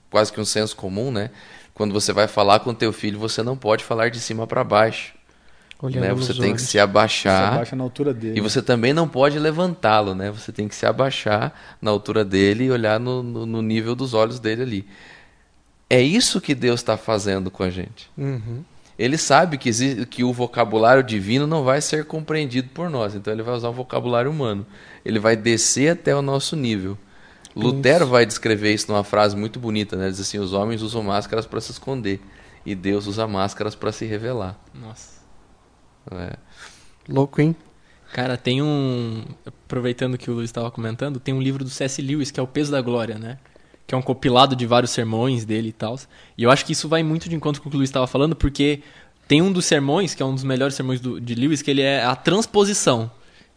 [0.10, 1.30] quase que um senso comum, né?
[1.76, 5.14] Quando você vai falar com teu filho, você não pode falar de cima para baixo.
[5.82, 6.14] Olhando Né?
[6.14, 7.54] Você tem que se Você abaixar.
[7.54, 8.38] abaixa na altura dele.
[8.38, 10.30] E você também não pode levantá-lo, né?
[10.30, 14.14] Você tem que se abaixar na altura dele e olhar no, no, no nível dos
[14.14, 14.88] olhos dele ali.
[15.90, 18.10] É isso que Deus está fazendo com a gente.
[18.18, 18.64] Uhum.
[18.98, 23.32] Ele sabe que, exi- que o vocabulário divino não vai ser compreendido por nós, então
[23.34, 24.66] ele vai usar um vocabulário humano.
[25.06, 26.98] Ele vai descer até o nosso nível.
[27.56, 30.04] Lutero vai descrever isso numa frase muito bonita, né?
[30.06, 32.22] Ele diz assim: os homens usam máscaras para se esconder
[32.66, 34.58] e Deus usa máscaras para se revelar.
[34.74, 35.20] Nossa.
[36.12, 36.36] É.
[37.08, 37.56] Louco, hein?
[38.14, 39.24] Cara, tem um.
[39.46, 42.02] Aproveitando que o Luiz estava comentando, tem um livro do C.S.
[42.02, 43.38] Lewis, que é O Peso da Glória, né?
[43.90, 46.00] Que é um compilado de vários sermões dele e tal.
[46.38, 48.06] E eu acho que isso vai muito de encontro com o que o Luiz estava
[48.06, 48.84] falando, porque
[49.28, 51.82] tem um dos sermões, que é um dos melhores sermões do- de Lewis, que ele
[51.82, 53.10] é a transposição.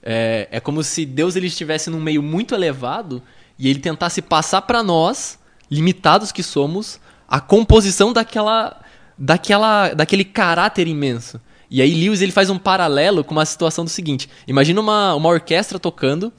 [0.03, 3.23] É, é como se Deus ele estivesse num meio muito elevado
[3.59, 5.38] e ele tentasse passar para nós,
[5.71, 8.81] limitados que somos, a composição daquela
[9.18, 11.38] daquela, daquele caráter imenso.
[11.71, 15.29] E aí Lewis ele faz um paralelo com uma situação do seguinte: imagina uma, uma
[15.29, 16.33] orquestra tocando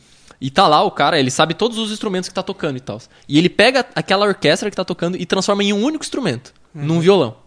[0.43, 3.01] e tá lá o cara, ele sabe todos os instrumentos que tá tocando e tal.
[3.29, 6.99] E ele pega aquela orquestra que tá tocando e transforma em um único instrumento, num
[6.99, 7.37] violão.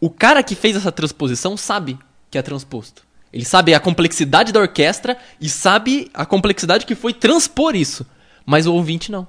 [0.00, 1.96] O cara que fez essa transposição sabe
[2.28, 3.04] que é transposto.
[3.32, 8.04] Ele sabe a complexidade da orquestra e sabe a complexidade que foi transpor isso.
[8.44, 9.28] Mas o ouvinte não.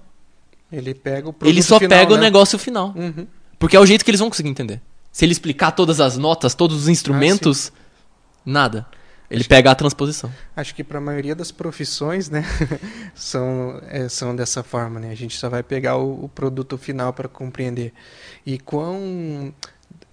[0.71, 2.23] Ele pega o Ele só final, pega o né?
[2.23, 2.95] negócio final.
[2.95, 3.27] Uhum.
[3.59, 4.81] Porque é o jeito que eles vão conseguir entender.
[5.11, 7.71] Se ele explicar todas as notas, todos os instrumentos,
[8.43, 8.87] nada.
[9.33, 10.31] Ele pega a transposição.
[10.55, 12.45] Acho que para a maioria das profissões, né,
[13.15, 15.09] são, é, são dessa forma, né?
[15.09, 17.93] A gente só vai pegar o, o produto final para compreender.
[18.45, 19.51] E quão,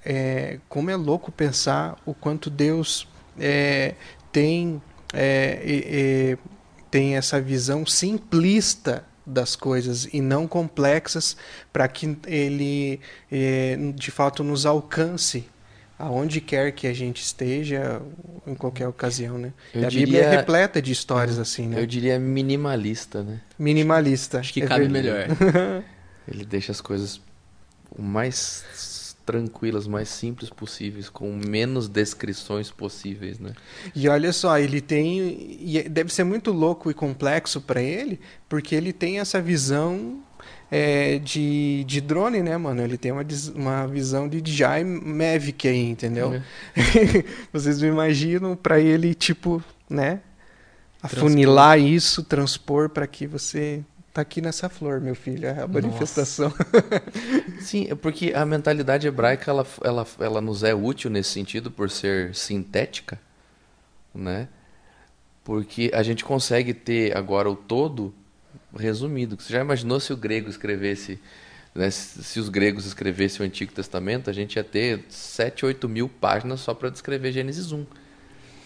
[0.03, 3.07] é, como é louco pensar o quanto Deus
[3.39, 3.95] é,
[4.33, 4.81] tem,
[5.13, 6.39] é,
[6.91, 11.37] tem essa visão simplista das coisas e não complexas
[11.71, 15.47] para que ele é, de fato nos alcance
[16.01, 18.01] aonde quer que a gente esteja
[18.47, 19.53] em qualquer ocasião, né?
[19.75, 21.81] Eu E a Bíblia é diria- repleta de histórias assim, né?
[21.81, 23.41] Eu diria minimalista, né?
[23.59, 24.39] Minimalista.
[24.41, 25.35] Acho que É cabe verdade.
[25.45, 25.85] melhor.
[26.27, 27.21] Ele deixa as coisas
[27.91, 33.53] o mais tranquilas, mais simples possíveis, com menos descrições possíveis, né?
[33.95, 35.59] E olha só, ele tem.
[35.91, 40.21] Deve ser muito louco e complexo para ele, porque ele tem essa visão
[40.71, 42.83] é, de, de drone, né, mano?
[42.83, 43.25] Ele tem uma,
[43.55, 46.35] uma visão de DJI Mavic aí, entendeu?
[46.35, 46.43] É.
[47.53, 50.21] Vocês me imaginam para ele, tipo, né?
[51.03, 53.83] Afunilar isso, transpor para que você.
[54.13, 56.53] Tá aqui nessa flor, meu filho, é a manifestação.
[57.61, 61.89] Sim, é porque a mentalidade hebraica ela, ela, ela nos é útil nesse sentido por
[61.89, 63.21] ser sintética,
[64.13, 64.49] né?
[65.45, 68.13] Porque a gente consegue ter agora o todo
[68.77, 69.37] resumido.
[69.39, 71.19] Você já imaginou se o grego escrevesse,
[71.75, 76.09] né, se os gregos escrevessem o Antigo Testamento, a gente ia ter 7, 8 mil
[76.09, 77.85] páginas só para descrever Gênesis 1.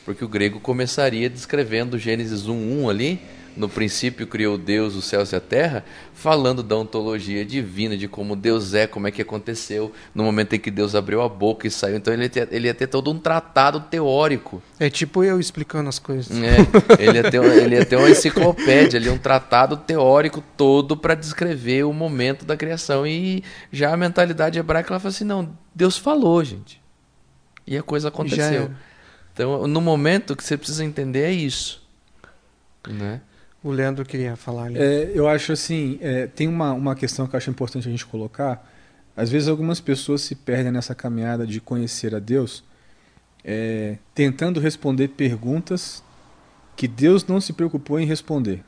[0.05, 3.21] Porque o grego começaria descrevendo Gênesis 1.1 ali,
[3.57, 8.35] no princípio criou Deus os céus e a terra, falando da ontologia divina, de como
[8.37, 11.71] Deus é, como é que aconteceu, no momento em que Deus abriu a boca e
[11.71, 11.97] saiu.
[11.97, 14.63] Então ele ia ter, ele ia ter todo um tratado teórico.
[14.79, 16.31] É tipo eu explicando as coisas.
[16.37, 20.97] É, ele, ia ter, uma- ele ia ter uma enciclopédia ali, um tratado teórico todo
[20.97, 23.07] para descrever o momento da criação.
[23.07, 26.81] E já a mentalidade hebraica ela fala assim: não, Deus falou, gente.
[27.67, 28.71] E a coisa aconteceu.
[29.33, 31.83] Então, no momento que você precisa entender é isso.
[32.89, 33.21] Né?
[33.65, 34.79] O Leandro queria falar ali.
[34.79, 38.05] É, eu acho assim, é, tem uma, uma questão que eu acho importante a gente
[38.05, 38.71] colocar.
[39.17, 42.63] Às vezes algumas pessoas se perdem nessa caminhada de conhecer a Deus,
[43.43, 46.03] é, tentando responder perguntas
[46.77, 48.63] que Deus não se preocupou em responder.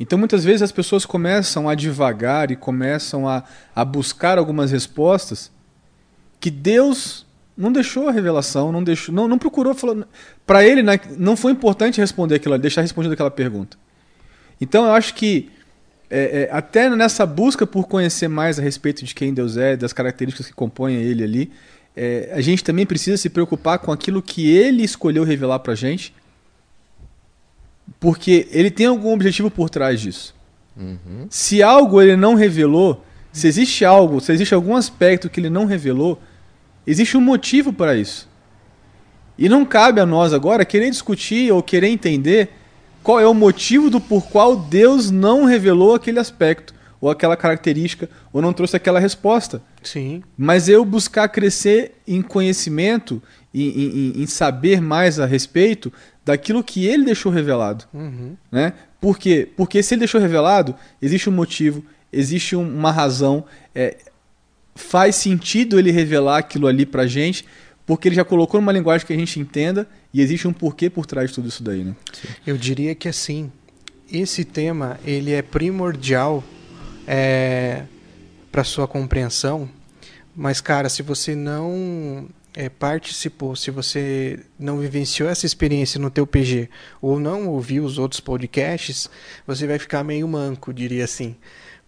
[0.00, 3.44] Então muitas vezes as pessoas começam a divagar e começam a,
[3.76, 5.52] a buscar algumas respostas
[6.40, 7.24] que Deus
[7.56, 10.04] não deixou a revelação, não deixou, não, não procurou, falou,
[10.46, 13.76] para ele né, não foi importante responder aquilo, deixar respondido aquela pergunta.
[14.60, 15.50] Então eu acho que
[16.08, 19.92] é, é, até nessa busca por conhecer mais a respeito de quem Deus é, das
[19.92, 21.52] características que compõem ele ali,
[21.96, 26.14] é, a gente também precisa se preocupar com aquilo que ele escolheu revelar pra gente,
[28.00, 30.34] porque ele tem algum objetivo por trás disso.
[30.76, 31.26] Uhum.
[31.28, 35.66] Se algo ele não revelou, se existe algo, se existe algum aspecto que ele não
[35.66, 36.20] revelou,
[36.86, 38.28] existe um motivo para isso.
[39.38, 42.50] E não cabe a nós agora querer discutir ou querer entender
[43.02, 48.08] qual é o motivo do por qual Deus não revelou aquele aspecto, ou aquela característica,
[48.32, 49.60] ou não trouxe aquela resposta.
[49.82, 50.22] Sim.
[50.38, 53.20] Mas eu buscar crescer em conhecimento,
[53.52, 55.92] em, em- em saber mais a respeito
[56.24, 57.84] daquilo que ele deixou revelado.
[57.92, 58.36] Uhum.
[58.52, 58.72] Né?
[59.00, 59.48] Por quê?
[59.56, 63.96] Porque se ele deixou revelado, existe um motivo, existe um- uma razão, é,
[64.74, 67.44] faz sentido ele revelar aquilo ali pra gente,
[67.86, 71.06] porque ele já colocou numa linguagem que a gente entenda e existe um porquê por
[71.06, 71.94] trás de tudo isso daí, né?
[72.46, 73.50] Eu diria que assim,
[74.10, 76.42] esse tema ele é primordial
[77.06, 77.84] é,
[78.50, 79.68] para sua compreensão,
[80.34, 86.26] mas cara, se você não é, participou, se você não vivenciou essa experiência no teu
[86.26, 86.68] PG
[87.00, 89.10] ou não ouviu os outros podcasts,
[89.46, 91.36] você vai ficar meio manco, diria assim,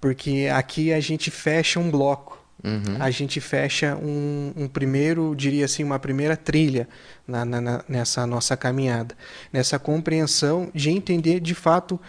[0.01, 2.97] porque aqui a gente fecha um bloco Uhum.
[2.99, 6.89] a gente fecha um, um primeiro, diria assim, uma primeira trilha
[7.29, 9.15] na, na- na- nessa nossa caminhada,
[9.53, 12.01] nessa compreensão de entender de fato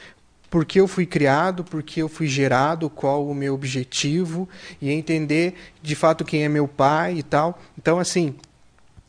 [0.50, 4.48] por que eu fui criado, por que eu fui gerado, qual o meu objetivo
[4.82, 7.60] e entender de fato quem é meu pai e tal.
[7.78, 8.34] Então, assim,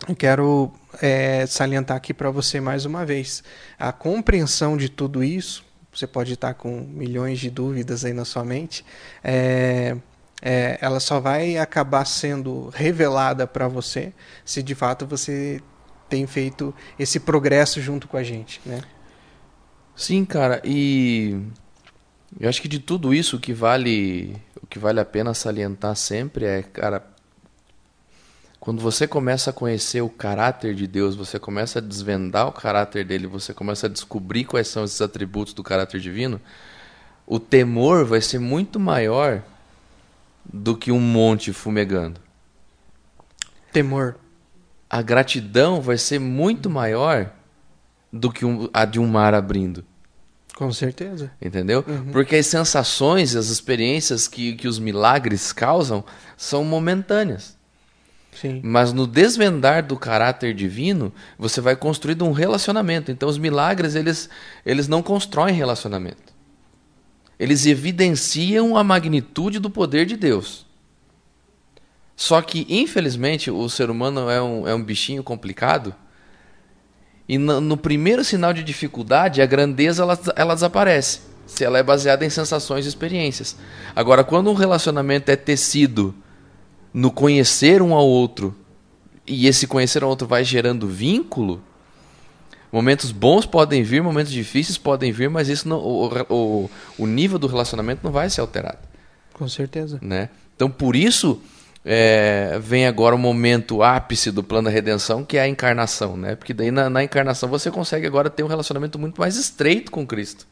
[0.09, 3.45] eu quero é, salientar aqui para você mais uma vez
[3.79, 5.65] a compreensão de tudo isso.
[5.95, 8.85] Você pode estar com milhões de dúvidas aí na sua mente.
[9.23, 9.97] É,
[10.43, 14.13] é, ela só vai acabar sendo revelada para você
[14.45, 15.61] se de fato você
[16.09, 18.83] tem feito esse progresso junto com a gente, né?
[19.95, 21.41] Sim, cara, e
[22.39, 25.97] eu acho que de tudo isso o que vale, o que vale a pena salientar
[25.97, 27.03] sempre é, cara,
[28.61, 33.05] quando você começa a conhecer o caráter de Deus, você começa a desvendar o caráter
[33.05, 36.41] dele, você começa a descobrir quais são esses atributos do caráter divino,
[37.27, 39.43] o temor vai ser muito maior
[40.53, 42.21] do que um monte fumegando.
[43.73, 44.17] Temor.
[44.89, 47.33] A gratidão vai ser muito maior
[48.13, 49.85] do que um, a de um mar abrindo.
[50.55, 51.31] Com certeza.
[51.41, 51.85] Entendeu?
[51.87, 52.13] Uhum.
[52.13, 56.03] Porque as sensações, as experiências que, que os milagres causam
[56.37, 57.57] são momentâneas.
[58.33, 58.61] Sim.
[58.63, 63.11] Mas no desvendar do caráter divino, você vai construindo um relacionamento.
[63.11, 64.29] Então os milagres, eles,
[64.65, 66.26] eles não constroem relacionamento.
[67.39, 70.67] Eles evidenciam a magnitude do poder de Deus.
[72.17, 75.95] Só que, infelizmente, o ser humano é um, é um bichinho complicado.
[77.29, 81.21] E no, no primeiro sinal de dificuldade, a grandeza ela, ela desaparece.
[81.47, 83.57] Se ela é baseada em sensações e experiências.
[83.95, 86.15] Agora, quando um relacionamento é tecido
[86.93, 88.57] no conhecer um ao outro,
[89.27, 91.63] e esse conhecer ao outro vai gerando vínculo,
[92.73, 97.39] Momentos bons podem vir, momentos difíceis podem vir, mas isso não, o, o, o nível
[97.39, 98.79] do relacionamento não vai ser alterado.
[99.33, 99.99] Com certeza.
[100.03, 100.29] Né?
[100.55, 101.41] Então, por isso,
[101.85, 106.17] é, vem agora o momento ápice do plano da redenção, que é a encarnação.
[106.17, 106.35] Né?
[106.35, 110.07] Porque daí na, na encarnação você consegue agora ter um relacionamento muito mais estreito com
[110.07, 110.47] Cristo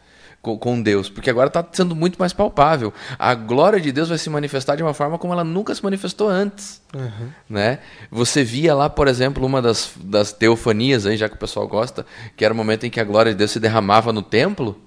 [0.45, 2.93] com, Deus, porque agora está sendo muito mais palpável.
[3.19, 6.29] A glória de Deus vai se manifestar de uma forma como ela nunca se manifestou
[6.29, 6.83] antes.
[6.95, 7.29] Uhum.
[7.49, 7.79] Né?
[8.11, 12.05] Você via lá, por exemplo, uma das, das teofanias, aí, já que o pessoal gosta,
[12.37, 14.79] que era o momento em que a glória de Deus se derramava no templo,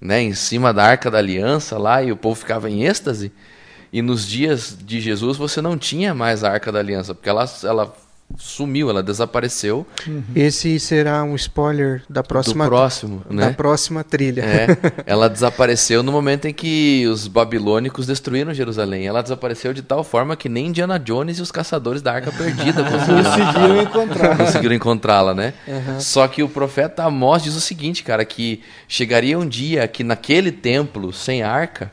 [0.00, 3.32] né, em cima da arca da aliança lá, e o povo ficava em êxtase.
[3.92, 7.44] E nos dias de Jesus você não tinha mais a arca da aliança, porque ela,
[7.62, 7.94] ela
[8.36, 9.86] sumiu, ela desapareceu.
[10.06, 10.22] Uhum.
[10.34, 13.52] Esse será um spoiler da próxima do próximo, da né?
[13.52, 14.42] próxima trilha.
[14.42, 14.66] É,
[15.06, 19.06] ela desapareceu no momento em que os babilônicos destruíram Jerusalém.
[19.06, 22.82] Ela desapareceu de tal forma que nem Indiana Jones e os caçadores da Arca Perdida
[22.84, 24.36] conseguiram encontrar.
[24.36, 25.54] Conseguiram encontrá-la, né?
[25.66, 26.00] Uhum.
[26.00, 30.52] Só que o profeta Amós diz o seguinte, cara, que chegaria um dia que naquele
[30.52, 31.90] templo sem arca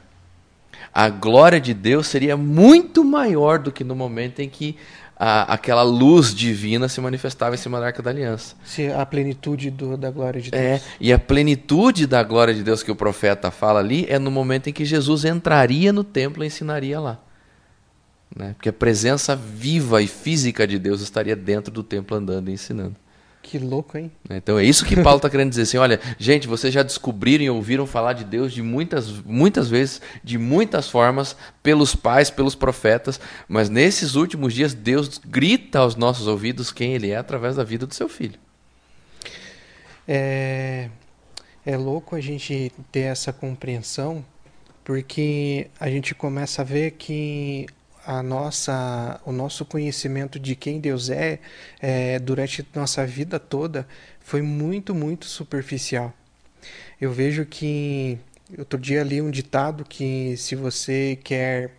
[0.94, 4.76] a glória de Deus seria muito maior do que no momento em que
[5.22, 8.56] a, aquela luz divina se manifestava em cima da Arca da Aliança.
[8.64, 10.64] Se a plenitude do, da glória de Deus.
[10.64, 14.32] É, e a plenitude da glória de Deus que o profeta fala ali é no
[14.32, 17.20] momento em que Jesus entraria no templo e ensinaria lá.
[18.34, 18.54] Né?
[18.54, 22.96] Porque a presença viva e física de Deus estaria dentro do templo andando e ensinando.
[23.42, 24.12] Que louco, hein?
[24.30, 27.50] Então é isso que Paulo está querendo dizer assim, olha, gente, vocês já descobriram e
[27.50, 33.20] ouviram falar de Deus de muitas, muitas vezes, de muitas formas, pelos pais, pelos profetas,
[33.48, 37.88] mas nesses últimos dias Deus grita aos nossos ouvidos quem Ele é através da vida
[37.88, 38.40] do seu filho.
[40.08, 40.90] É,
[41.66, 44.24] é louco a gente ter essa compreensão,
[44.84, 47.68] porque a gente começa a ver que
[48.10, 51.38] a nossa, o nosso conhecimento de quem Deus é,
[51.80, 53.88] é durante nossa vida toda
[54.20, 56.12] foi muito, muito superficial.
[57.00, 58.18] Eu vejo que
[58.58, 61.70] outro dia li um ditado que se você quer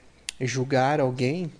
[0.41, 1.51] julgar alguém,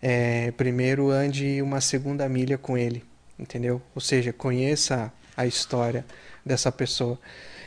[0.00, 3.02] é, primeiro ande uma segunda milha com ele,
[3.36, 3.82] entendeu?
[3.92, 6.06] Ou seja, conheça a história
[6.46, 7.18] dessa pessoa.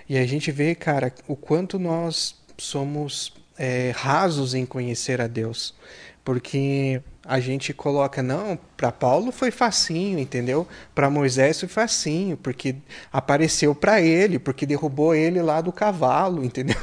[0.08, 5.76] E a gente vê, cara, o quanto nós somos é, rasos em conhecer a Deus
[6.24, 10.68] porque a gente coloca, não, para Paulo foi facinho, entendeu?
[10.94, 12.76] Para Moisés foi facinho, porque
[13.12, 16.76] apareceu para ele, porque derrubou ele lá do cavalo, entendeu?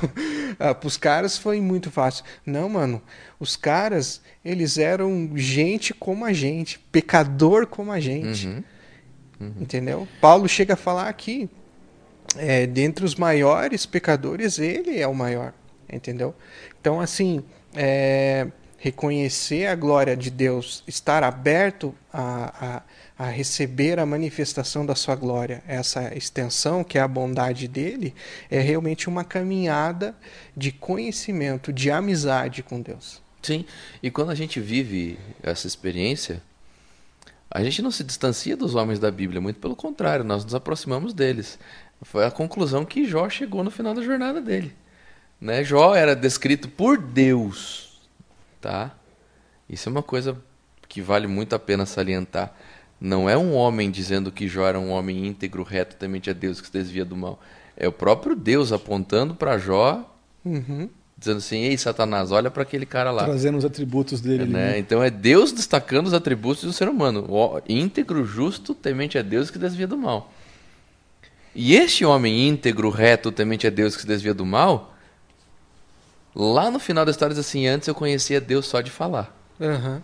[0.59, 2.24] Ah, para os caras foi muito fácil.
[2.44, 3.03] Não, mano,
[3.38, 8.64] os caras, eles eram gente como a gente, pecador como a gente, Uhum.
[9.40, 9.55] Uhum.
[9.61, 10.09] entendeu?
[10.20, 11.49] Paulo chega a falar aqui,
[12.36, 15.55] é, dentre os maiores pecadores, ele é o maior,
[15.91, 16.34] entendeu?
[16.78, 17.43] Então, assim,
[17.74, 18.47] é,
[18.81, 22.83] reconhecer a glória de Deus, estar aberto a,
[23.18, 28.14] a, a, receber a manifestação da sua glória, essa extensão que é a bondade dele,
[28.51, 30.16] é realmente uma caminhada
[30.57, 33.20] de conhecimento, de amizade com Deus.
[33.43, 33.66] Sim,
[34.03, 36.43] e quando a gente vive essa experiência,
[37.51, 41.12] a gente não se distancia dos homens da Bíblia, muito pelo contrário, nós nos aproximamos
[41.12, 41.59] deles.
[42.01, 44.74] Foi a conclusão que Jó chegou no final da jornada dele.
[45.39, 45.62] Né?
[45.62, 47.89] Jó era descrito por Deus
[48.61, 48.94] tá?
[49.68, 50.36] Isso é uma coisa
[50.88, 52.52] que vale muito a pena salientar.
[53.00, 56.61] Não é um homem dizendo que Jó era um homem íntegro, reto, temente a Deus,
[56.61, 57.40] que se desvia do mal.
[57.76, 60.04] É o próprio Deus apontando para Jó
[60.44, 60.88] uhum.
[61.16, 63.24] dizendo assim: "Ei, Satanás, olha para aquele cara lá".
[63.24, 64.44] Trazendo os atributos dele.
[64.44, 64.72] Né?
[64.72, 64.78] né?
[64.78, 67.24] Então é Deus destacando os atributos do ser humano.
[67.28, 70.30] O íntegro, justo, temente a Deus que desvia do mal.
[71.54, 74.94] E este homem íntegro, reto, temente a Deus que se desvia do mal,
[76.41, 79.36] lá no final da história diz assim: antes eu conhecia Deus só de falar.
[79.61, 80.03] Aham.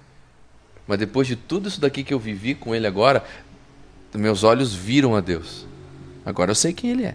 [0.86, 3.24] Mas depois de tudo isso daqui que eu vivi com ele agora,
[4.14, 5.66] meus olhos viram a Deus.
[6.24, 7.14] Agora eu sei quem ele é.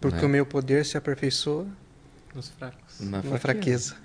[0.00, 0.26] Porque Né?
[0.26, 1.66] o meu poder se aperfeiçoa
[2.34, 3.00] Nos fracos.
[3.00, 3.96] Na na fraqueza.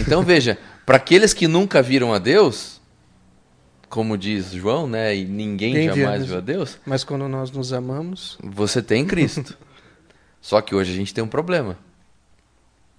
[0.00, 2.80] Então veja, para aqueles que nunca viram a Deus,
[3.88, 8.38] como diz João, né, e ninguém jamais viu a Deus, Mas quando nós nos amamos,
[8.42, 9.56] você tem Cristo.
[10.40, 11.76] Só que hoje a gente tem um problema.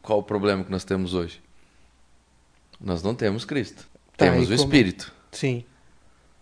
[0.02, 1.42] Qual o problema que nós temos hoje?
[2.80, 3.88] Nós não temos Cristo.
[4.18, 5.64] Tá, temos o como- Espírito, sim.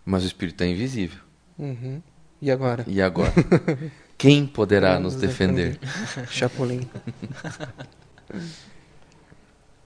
[0.04, 1.18] mas o Espírito é invisível.
[1.58, 2.00] Uhum.
[2.40, 2.84] E agora?
[2.86, 3.32] E agora?
[4.16, 5.78] Quem poderá Vamos nos defender?
[6.30, 6.88] Chapolin.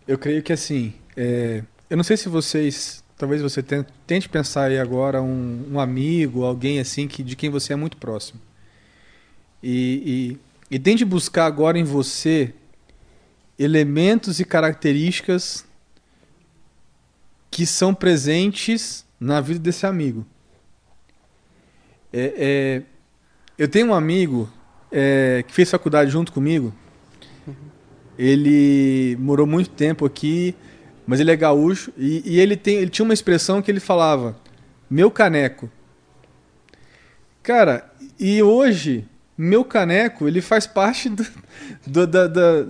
[0.07, 4.65] Eu creio que assim, é, eu não sei se vocês, talvez você ten- tente pensar
[4.71, 8.41] aí agora um, um amigo, alguém assim que de quem você é muito próximo.
[9.63, 10.39] E,
[10.71, 12.53] e, e tente buscar agora em você
[13.63, 15.65] elementos e características
[17.51, 20.27] que são presentes na vida desse amigo.
[22.13, 22.83] É, é,
[23.59, 24.51] eu tenho um amigo
[24.91, 26.75] é, que fez faculdade junto comigo.
[28.19, 30.55] Ele morou muito tempo aqui,
[31.07, 34.37] mas ele é gaúcho e, e ele, tem, ele tinha uma expressão que ele falava:
[34.91, 35.71] meu caneco.
[37.43, 39.05] Cara, e hoje,
[39.37, 41.27] meu caneco, ele faz parte do,
[41.87, 42.67] do, da- da-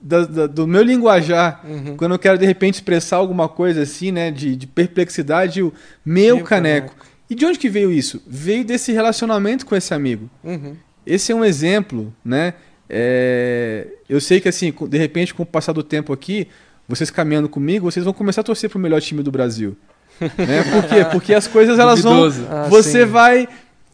[0.00, 1.60] da- do meu linguajar.
[1.68, 1.96] Uhum.
[1.96, 5.72] Quando eu quero, de repente, expressar alguma coisa assim, né, de, de perplexidade, o
[6.04, 6.88] meu, Meu caneco.
[6.88, 7.06] caneco.
[7.30, 8.22] E de onde que veio isso?
[8.26, 10.30] Veio desse relacionamento com esse amigo.
[10.42, 10.74] Uhum.
[11.06, 12.54] Esse é um exemplo, né?
[12.88, 16.48] É, eu sei que assim, de repente, com o passar do tempo aqui,
[16.88, 19.76] vocês caminhando comigo, vocês vão começar a torcer pro melhor time do Brasil.
[20.20, 20.64] né?
[20.72, 21.04] Por quê?
[21.12, 22.42] Porque as coisas elas Duvidoso.
[22.44, 22.56] vão.
[22.62, 23.10] Ah, você sim.
[23.10, 23.48] vai,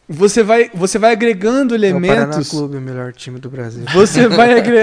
[0.07, 2.49] você vai, você vai agregando É o Paraná elementos.
[2.49, 3.83] Clube, o melhor time do Brasil.
[3.93, 4.81] Você vai agre...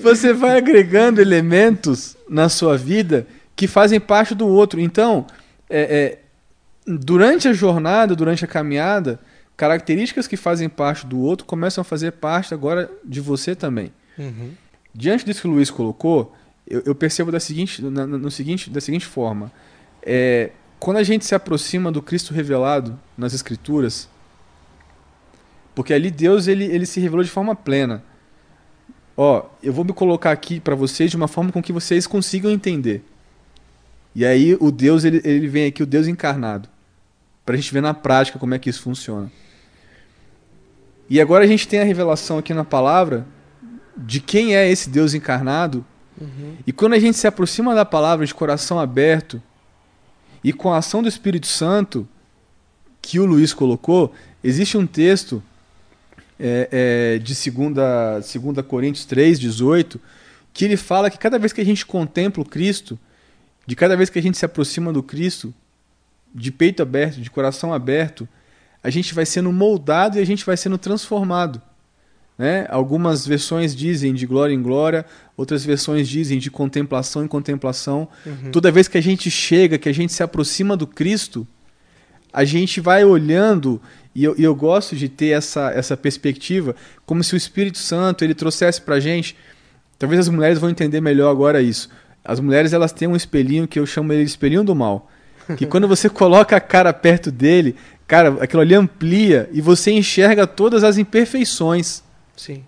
[0.00, 4.80] Você vai agregando elementos na sua vida que fazem parte do outro.
[4.80, 5.26] Então,
[5.70, 6.18] é, é,
[6.86, 9.18] durante a jornada, durante a caminhada,
[9.56, 13.92] características que fazem parte do outro começam a fazer parte agora de você também.
[14.18, 14.50] Uhum.
[14.94, 16.34] Diante disso que o Luiz colocou,
[16.68, 19.50] eu, eu percebo da seguinte, na- no seguinte, da seguinte forma:
[20.02, 20.50] é,
[20.84, 24.06] quando a gente se aproxima do Cristo revelado nas Escrituras,
[25.74, 28.04] porque ali Deus ele, ele se revelou de forma plena.
[29.16, 32.50] Ó, eu vou me colocar aqui para vocês de uma forma com que vocês consigam
[32.50, 33.02] entender.
[34.14, 36.68] E aí o Deus ele, ele vem aqui, o Deus encarnado,
[37.46, 39.32] para a gente ver na prática como é que isso funciona.
[41.08, 43.26] E agora a gente tem a revelação aqui na palavra
[43.96, 45.82] de quem é esse Deus encarnado.
[46.20, 46.56] Uhum.
[46.66, 49.40] E quando a gente se aproxima da palavra de coração aberto
[50.44, 52.06] e com a ação do Espírito Santo
[53.00, 55.42] que o Luiz colocou, existe um texto
[56.38, 59.98] é, é, de 2 segunda Coríntios 3, 18,
[60.52, 62.98] que ele fala que cada vez que a gente contempla o Cristo,
[63.66, 65.52] de cada vez que a gente se aproxima do Cristo,
[66.34, 68.28] de peito aberto, de coração aberto,
[68.82, 71.60] a gente vai sendo moldado e a gente vai sendo transformado.
[72.36, 72.66] Né?
[72.68, 75.04] Algumas versões dizem de glória em glória,
[75.36, 78.08] outras versões dizem de contemplação em contemplação.
[78.26, 78.50] Uhum.
[78.50, 81.46] Toda vez que a gente chega, que a gente se aproxima do Cristo,
[82.32, 83.80] a gente vai olhando,
[84.12, 86.74] e eu, e eu gosto de ter essa, essa perspectiva,
[87.06, 89.36] como se o Espírito Santo ele trouxesse pra gente.
[89.98, 91.88] Talvez as mulheres vão entender melhor agora isso.
[92.24, 95.10] As mulheres elas têm um espelhinho que eu chamo ele de espelhinho do mal.
[95.56, 97.76] Que quando você coloca a cara perto dele,
[98.06, 102.02] cara, aquilo ali amplia e você enxerga todas as imperfeições.
[102.36, 102.64] Sim.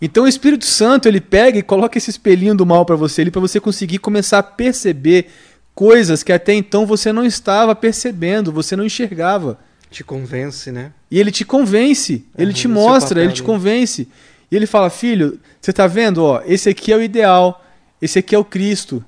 [0.00, 3.30] Então o Espírito Santo ele pega e coloca esse espelhinho do mal para você ali
[3.30, 5.26] para você conseguir começar a perceber
[5.74, 9.58] coisas que até então você não estava percebendo, você não enxergava.
[9.90, 10.92] Te convence, né?
[11.10, 14.06] E ele te convence, ele te mostra, ele te convence.
[14.50, 17.64] E ele fala: "Filho, você tá vendo, ó, esse aqui é o ideal,
[18.00, 19.04] esse aqui é o Cristo.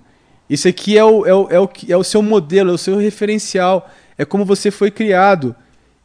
[0.48, 2.96] Esse aqui é o, é o, é o, é o seu modelo, é o seu
[2.96, 5.54] referencial, é como você foi criado.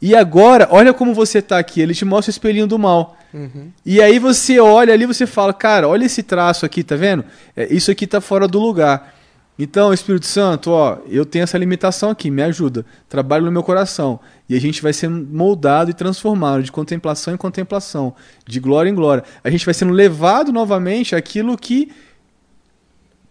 [0.01, 3.17] E agora, olha como você tá aqui, ele te mostra o espelhinho do mal.
[3.33, 3.71] Uhum.
[3.85, 7.23] E aí você olha ali, você fala, cara, olha esse traço aqui, tá vendo?
[7.55, 9.13] É, isso aqui tá fora do lugar.
[9.57, 12.85] Então, Espírito Santo, ó, eu tenho essa limitação aqui, me ajuda.
[13.07, 14.19] Trabalho no meu coração.
[14.49, 18.13] E a gente vai sendo moldado e transformado de contemplação em contemplação,
[18.45, 19.23] de glória em glória.
[19.43, 21.91] A gente vai sendo levado novamente àquilo que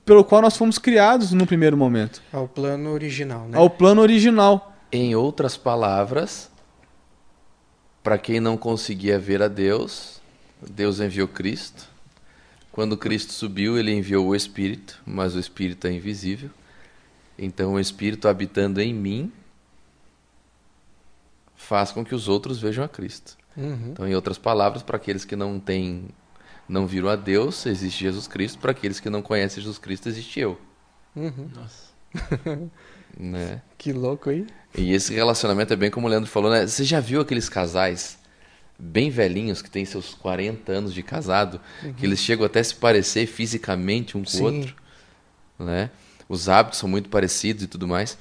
[0.04, 3.56] pelo qual nós fomos criados no primeiro momento, Ao plano original, né?
[3.56, 4.74] ao plano original.
[4.92, 6.50] Em outras palavras,
[8.04, 10.20] para quem não conseguia ver a Deus,
[10.60, 11.88] Deus enviou Cristo
[12.70, 16.50] Quando Cristo subiu, ele enviou o Espírito, mas o Espírito é invisível.
[17.38, 19.32] Então, o Espírito habitando em mim
[21.56, 23.38] faz com que os outros vejam a Cristo.
[23.56, 23.92] Uhum.
[23.92, 26.08] Então, em outras palavras, para aqueles que não têm,
[26.68, 28.58] não viram a Deus, existe Jesus Cristo.
[28.58, 30.60] Para aqueles que não conhecem Jesus Cristo, existe eu.
[31.16, 31.48] Uhum.
[31.54, 31.94] Nossa.
[33.18, 33.60] Né?
[33.78, 34.46] Que louco aí.
[34.76, 36.66] E esse relacionamento é bem como o Leandro falou, né?
[36.66, 38.18] Você já viu aqueles casais
[38.78, 41.60] bem velhinhos que têm seus 40 anos de casado,
[41.96, 44.74] que eles chegam até a se parecer fisicamente um com o outro,
[45.58, 45.90] né?
[46.28, 48.18] Os hábitos são muito parecidos e tudo mais.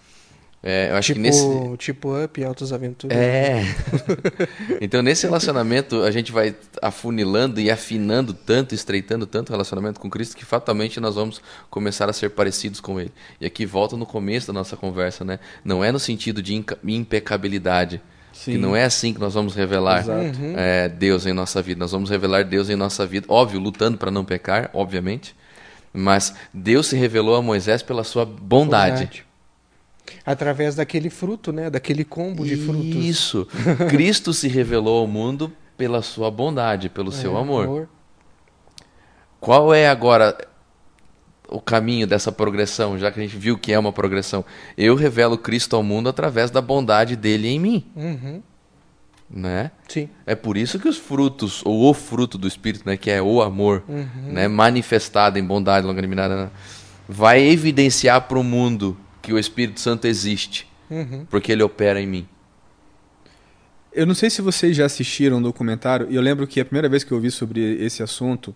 [0.66, 3.18] É, eu acho tipo, que nesse tipo Up, Altas Aventuras.
[3.18, 3.64] é.
[4.80, 10.10] então, nesse relacionamento, a gente vai afunilando e afinando tanto, estreitando tanto o relacionamento com
[10.10, 13.12] Cristo, que fatalmente nós vamos começar a ser parecidos com Ele.
[13.42, 15.38] E aqui volta no começo da nossa conversa, né?
[15.66, 16.56] Não é no sentido de
[16.86, 18.02] impecabilidade.
[18.34, 20.40] Que não é assim que nós vamos revelar Exato.
[20.58, 21.80] é, Deus em nossa vida.
[21.80, 25.36] Nós vamos revelar Deus em nossa vida, óbvio, lutando para não pecar, obviamente.
[25.94, 29.24] Mas Deus se revelou a Moisés pela sua bondade.
[30.26, 31.70] Através daquele fruto, né?
[31.70, 32.96] Daquele combo de frutos.
[33.06, 33.48] Isso.
[33.90, 37.90] Cristo se revelou ao mundo pela sua bondade, pelo seu É, amor.
[39.40, 40.38] Qual é agora
[41.50, 44.46] o caminho dessa progressão, já que a gente viu que é uma progressão?
[44.78, 48.42] Eu revelo Cristo ao mundo através da bondade dele em mim, Uhum.
[49.30, 49.72] né?
[49.88, 50.10] Sim.
[50.26, 53.42] É por isso que os frutos, ou o fruto do Espírito, né, que é o
[53.42, 53.84] amor,
[54.28, 56.50] né, manifestado em bondade, longanimidade, né,
[57.08, 61.26] vai evidenciar para o mundo que o Espírito Santo existe, Uhum.
[61.30, 62.28] porque ele opera em mim.
[63.92, 66.90] Eu não sei se vocês já assistiram um documentário, e eu lembro que a primeira
[66.90, 68.54] vez que eu ouvi sobre esse assunto,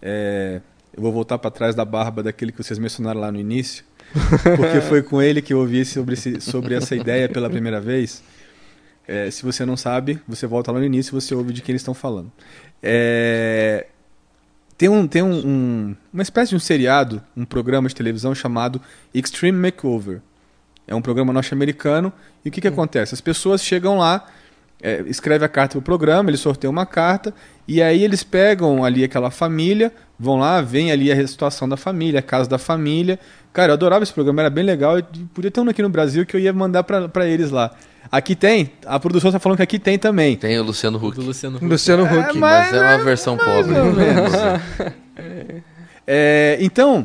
[0.00, 0.60] é,
[0.94, 3.84] eu vou voltar para trás da barba daquele que vocês mencionaram lá no início,
[4.56, 8.22] porque foi com ele que eu ouvi sobre, esse- sobre essa ideia pela primeira vez.
[9.06, 11.72] É, se você não sabe, você volta lá no início e você ouve de quem
[11.72, 12.30] eles estão falando.
[12.82, 13.86] É,
[14.78, 18.80] tem um, tem um, um- uma espécie de um seriado, um programa de televisão chamado
[19.12, 20.20] Extreme Makeover.
[20.86, 22.12] É um programa norte-americano.
[22.44, 23.12] E o que, que acontece?
[23.12, 24.24] As pessoas chegam lá,
[24.80, 27.34] é, escreve a carta pro programa, eles sorteiam uma carta,
[27.66, 32.20] e aí eles pegam ali aquela família, vão lá, vem ali a situação da família,
[32.20, 33.18] a casa da família.
[33.58, 35.00] Cara, eu adorava esse programa, era bem legal.
[35.00, 37.72] e Podia ter um aqui no Brasil que eu ia mandar pra pra eles lá.
[38.08, 40.36] Aqui tem, a produção tá falando que aqui tem também.
[40.36, 41.64] Tem o Luciano Huck, Do Luciano Huck.
[41.66, 42.38] Luciano Huck.
[42.38, 43.74] mas é uma versão pobre.
[46.10, 47.04] É, então,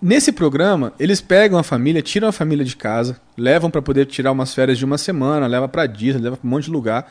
[0.00, 4.32] nesse programa, eles pegam a família, tiram a família de casa, levam para poder tirar
[4.32, 7.06] umas férias de uma semana, leva para Disney, leva para um monte de lugar.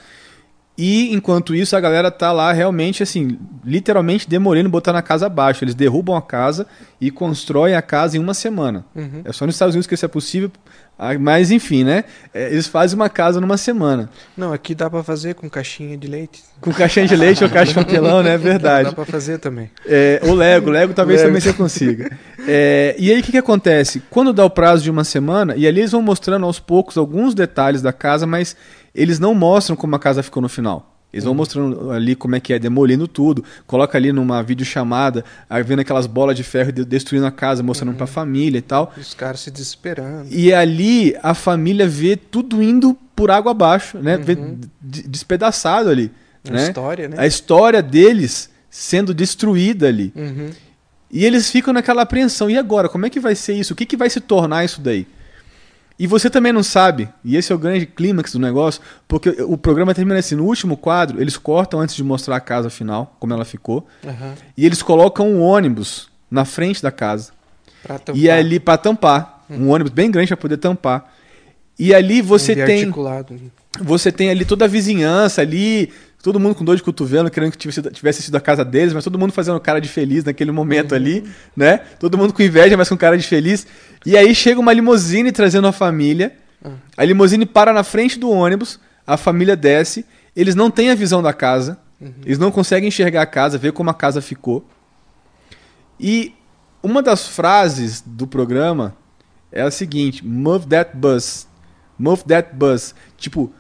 [0.78, 5.64] E enquanto isso, a galera tá lá realmente assim, literalmente demolindo, botando a casa abaixo.
[5.64, 6.66] Eles derrubam a casa
[7.00, 8.86] e constroem a casa em uma semana.
[8.96, 9.22] Uhum.
[9.26, 10.50] É só nos Estados Unidos que isso é possível.
[10.98, 12.06] ah, Mas enfim, né?
[12.34, 14.10] É, Eles fazem uma casa numa semana.
[14.36, 16.42] Não, aqui dá pra fazer com caixinha de leite.
[16.62, 18.34] Com caixinha de leite ou caixa de papelão, né?
[18.34, 18.90] É verdade.
[18.90, 19.70] Dá pra fazer também.
[19.86, 21.30] É, o Lego, Lego talvez Lego.
[21.30, 22.18] também você consiga.
[22.48, 24.02] É, e aí o que, que acontece?
[24.10, 27.36] Quando dá o prazo de uma semana, e ali eles vão mostrando aos poucos alguns
[27.36, 28.56] detalhes da casa, mas
[28.94, 30.88] eles não mostram como a casa ficou no final.
[31.14, 33.44] Eles vão mostrando ali como é que é, demolindo tudo.
[33.68, 37.94] Coloca ali numa videochamada, aí vendo aquelas bolas de ferro de- destruindo a casa, mostrando
[37.96, 38.94] pra família e tal.
[38.98, 40.28] Os caras se desesperando.
[40.32, 44.16] E ali a família vê tudo indo por água abaixo, né?
[44.18, 44.36] Vê
[44.82, 46.10] de- despedaçado ali.
[46.48, 46.64] A né?
[46.64, 47.16] história, né?
[47.20, 50.14] A história deles sendo destruída ali.
[50.16, 50.50] Uhum.
[51.12, 52.50] E eles ficam naquela apreensão.
[52.50, 52.88] E agora?
[52.88, 53.74] Como é que vai ser isso?
[53.74, 55.06] O que, que vai se tornar isso daí?
[56.02, 59.56] E você também não sabe, e esse é o grande clímax do negócio, porque o
[59.56, 63.32] programa termina assim: no último quadro, eles cortam antes de mostrar a casa final, como
[63.34, 64.34] ela ficou, Aham.
[64.58, 67.32] e eles colocam um ônibus na frente da casa.
[67.84, 68.20] Pra tampar.
[68.20, 71.14] E ali para tampar, um ônibus bem grande para poder tampar.
[71.78, 72.92] E ali você Um tem
[73.80, 75.92] você tem ali toda a vizinhança ali,
[76.22, 78.94] todo mundo com dor de cotovelo, querendo que tivesse, sido- tivesse sido a casa deles,
[78.94, 81.24] mas todo mundo fazendo cara de feliz naquele momento ali,
[81.56, 81.80] né?
[82.00, 83.66] Todo mundo com inveja, mas com cara de feliz.
[84.06, 86.38] E aí chega uma limusine trazendo a família.
[86.96, 91.22] A limusine para na frente do ônibus, a família desce, eles não têm a visão
[91.22, 91.80] da casa,
[92.24, 94.68] eles não conseguem enxergar a casa, ver como a casa ficou.
[96.00, 96.34] E
[96.84, 98.96] uma das frases do programa
[99.52, 101.48] é a seguinte: Move that bus.
[101.98, 102.96] Move that bus.
[103.18, 103.52] Tipo,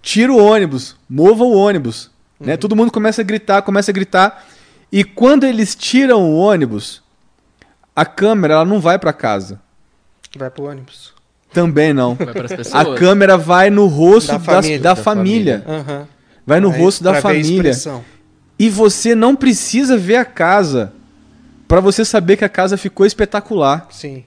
[0.00, 2.10] tira o ônibus, mova o ônibus.
[2.40, 2.56] Né?
[2.56, 4.44] Todo mundo começa a gritar, começa a gritar.
[4.90, 7.02] E quando eles tiram o ônibus,
[7.94, 9.60] a câmera ela não vai para casa.
[10.36, 11.12] Vai pro ônibus.
[11.52, 12.14] Também não.
[12.14, 14.78] Vai pras A câmera vai no rosto Da das- família.
[14.80, 15.64] da, Da família.
[15.66, 16.08] Aham.
[16.46, 17.72] Vai no Aí, rosto da família.
[18.58, 20.92] E você não precisa ver a casa
[21.68, 23.86] para você saber que a casa ficou espetacular.
[23.90, 24.24] Sim.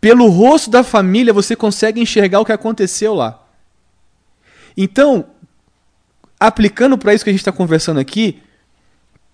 [0.00, 3.40] Pelo rosto da família você consegue enxergar o que aconteceu lá.
[4.76, 5.26] Então,
[6.40, 8.42] aplicando para isso que a gente está conversando aqui,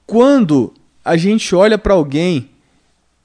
[0.06, 0.74] quando
[1.04, 2.50] a gente olha para alguém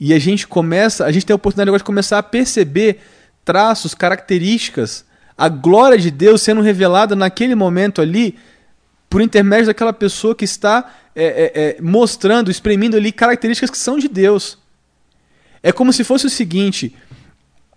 [0.05, 2.99] e a gente começa, a gente tem a oportunidade agora de começar a perceber
[3.45, 5.05] traços, características,
[5.37, 8.37] a glória de Deus sendo revelada naquele momento ali,
[9.09, 13.97] por intermédio daquela pessoa que está é, é, é, mostrando, exprimindo ali características que são
[13.97, 14.57] de Deus.
[15.63, 16.93] É como se fosse o seguinte: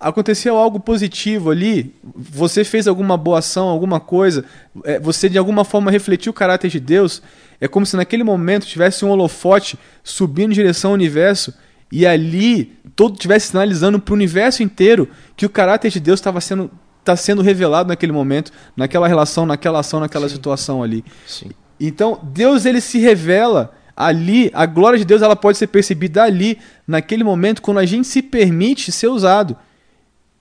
[0.00, 4.44] aconteceu algo positivo ali, você fez alguma boa ação, alguma coisa,
[4.82, 7.22] é, você de alguma forma refletiu o caráter de Deus.
[7.60, 11.54] É como se naquele momento tivesse um holofote subindo em direção ao universo
[11.90, 16.40] e ali todo tivesse sinalizando para o universo inteiro que o caráter de Deus estava
[16.40, 16.70] sendo
[17.06, 20.34] está sendo revelado naquele momento, naquela relação, naquela ação, naquela Sim.
[20.34, 21.04] situação ali.
[21.24, 21.50] Sim.
[21.78, 26.58] Então, Deus ele se revela ali, a glória de Deus ela pode ser percebida ali,
[26.86, 29.56] naquele momento, quando a gente se permite ser usado.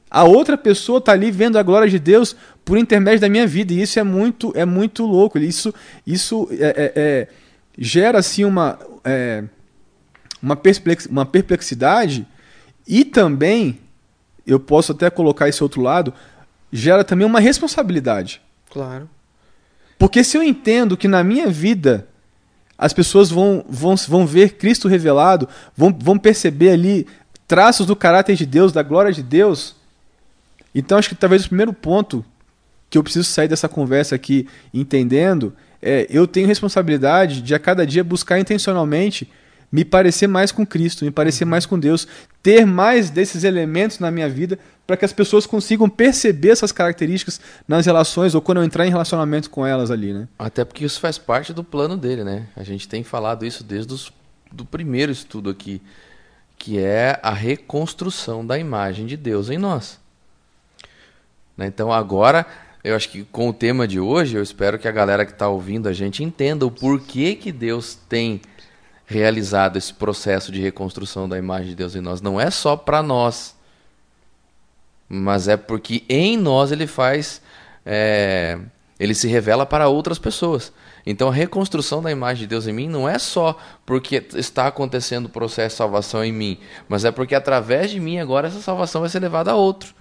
[0.09, 3.73] A outra pessoa está ali vendo a glória de Deus por intermédio da minha vida,
[3.73, 5.37] e isso é muito, é muito louco.
[5.37, 5.73] Isso,
[6.05, 7.27] isso é, é, é,
[7.77, 9.43] gera assim uma, é,
[10.45, 12.27] uma, perplex, uma perplexidade,
[12.87, 13.79] e também,
[14.45, 16.13] eu posso até colocar esse outro lado,
[16.71, 18.39] gera também uma responsabilidade.
[18.69, 19.09] Claro.
[19.97, 22.07] Porque se eu entendo que na minha vida
[22.77, 27.07] as pessoas vão, vão, vão ver Cristo revelado, vão, vão perceber ali
[27.47, 29.75] traços do caráter de Deus, da glória de Deus,
[30.75, 32.23] então acho que talvez o primeiro ponto
[32.89, 37.85] que eu preciso sair dessa conversa aqui entendendo é eu tenho responsabilidade de a cada
[37.87, 39.31] dia buscar intencionalmente
[39.71, 42.07] me parecer mais com Cristo, me parecer mais com Deus,
[42.41, 47.41] ter mais desses elementos na minha vida para que as pessoas consigam perceber essas características
[47.67, 50.27] nas relações ou quando eu entrar em relacionamento com elas ali, né?
[50.37, 52.47] Até porque isso faz parte do plano dele, né?
[52.55, 53.97] A gente tem falado isso desde o
[54.51, 55.81] do primeiro estudo aqui,
[56.57, 59.99] que é a reconstrução da imagem de Deus em nós.
[61.57, 61.67] Né?
[61.67, 62.45] Então agora,
[62.83, 65.49] eu acho que com o tema de hoje, eu espero que a galera que está
[65.49, 68.41] ouvindo a gente entenda o porquê que Deus tem
[69.05, 72.21] realizado esse processo de reconstrução da imagem de Deus em nós.
[72.21, 73.55] Não é só para nós,
[75.07, 77.41] mas é porque em nós ele faz,
[77.85, 78.57] é,
[78.99, 80.73] ele se revela para outras pessoas.
[81.05, 85.27] Então a reconstrução da imagem de Deus em mim não é só porque está acontecendo
[85.27, 89.01] o processo de salvação em mim, mas é porque através de mim agora essa salvação
[89.01, 89.93] vai ser levada a outro.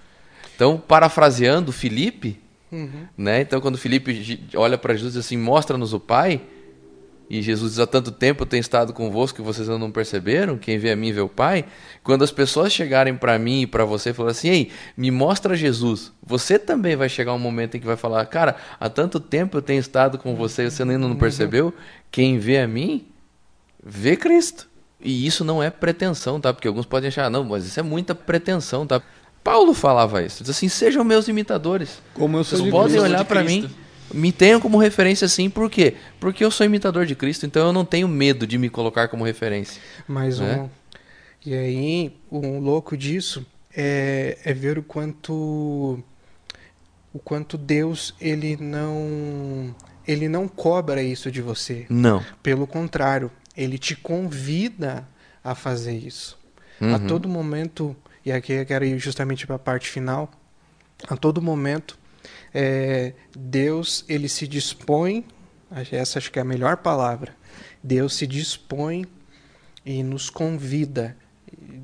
[0.55, 2.39] Então, parafraseando Felipe,
[2.71, 3.05] uhum.
[3.15, 3.41] né?
[3.41, 6.41] Então quando Felipe olha para Jesus e diz assim, mostra-nos o Pai,
[7.29, 10.57] e Jesus diz: Há tanto tempo eu tenho estado convosco que vocês não perceberam.
[10.57, 11.65] Quem vê a mim vê o Pai.
[12.03, 15.55] Quando as pessoas chegarem para mim e para você e falar assim: Ei, me mostra
[15.55, 16.11] Jesus.
[16.23, 19.61] Você também vai chegar um momento em que vai falar: Cara, há tanto tempo eu
[19.61, 21.73] tenho estado com você e você ainda não percebeu.
[22.11, 23.07] Quem vê a mim
[23.83, 24.67] vê Cristo.
[25.01, 26.53] E isso não é pretensão, tá?
[26.53, 29.01] Porque alguns podem achar: Não, mas isso é muita pretensão, tá?
[29.43, 30.43] Paulo falava isso.
[30.43, 32.01] Diz assim: Sejam meus imitadores.
[32.13, 33.69] Como eu sou Vocês podem olhar para mim
[34.13, 35.95] me tenham como referência sim, por quê?
[36.19, 39.23] Porque eu sou imitador de Cristo, então eu não tenho medo de me colocar como
[39.23, 39.81] referência.
[40.07, 40.61] Mais né?
[40.61, 40.69] um.
[41.45, 43.45] E aí, um louco disso
[43.75, 46.03] é, é ver o quanto
[47.13, 49.73] o quanto Deus ele não
[50.07, 51.85] ele não cobra isso de você.
[51.89, 52.23] Não.
[52.43, 55.07] Pelo contrário, ele te convida
[55.43, 56.37] a fazer isso.
[56.79, 56.95] Uhum.
[56.95, 57.95] A todo momento,
[58.25, 60.29] e aqui eu quero ir justamente para a parte final,
[61.07, 61.97] a todo momento
[62.53, 65.25] é, Deus ele se dispõe,
[65.91, 67.35] essa acho que é a melhor palavra,
[67.83, 69.05] Deus se dispõe
[69.85, 71.15] e nos convida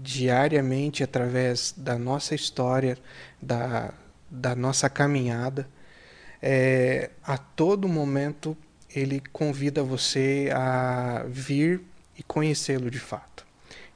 [0.02, 2.98] diariamente através da nossa história,
[3.42, 3.94] da,
[4.30, 5.68] da nossa caminhada,
[6.42, 8.58] é, a todo momento
[8.94, 11.82] ele convida você a vir
[12.18, 13.46] e conhecê-lo de fato.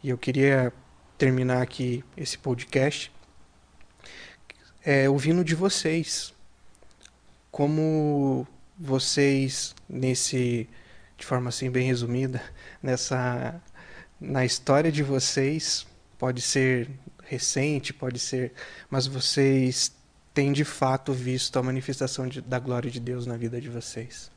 [0.04, 0.72] E eu queria
[1.18, 3.12] terminar aqui esse podcast
[4.86, 6.35] é, ouvindo de vocês
[7.56, 8.46] como
[8.78, 10.68] vocês nesse
[11.18, 12.42] de forma assim bem resumida
[12.84, 13.56] nessa
[14.20, 15.88] na história de vocês
[16.20, 16.90] pode ser
[17.24, 18.52] recente pode ser
[18.90, 19.96] mas vocês
[20.34, 24.30] têm de fato visto a manifestação de, da glória de Deus na vida de vocês?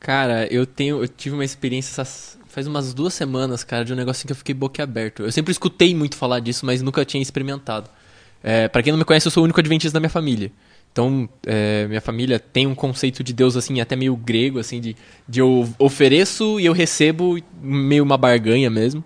[0.00, 2.02] Cara eu tenho eu tive uma experiência
[2.46, 5.22] faz umas duas semanas cara de um negócio que eu fiquei boquiaberto.
[5.22, 7.90] Eu sempre escutei muito falar disso mas nunca tinha experimentado.
[8.42, 10.50] É, para quem não me conhece eu sou o único adventista da minha família
[10.98, 14.96] então, é, minha família tem um conceito de Deus assim até meio grego, assim de,
[15.28, 19.04] de eu ofereço e eu recebo meio uma barganha mesmo.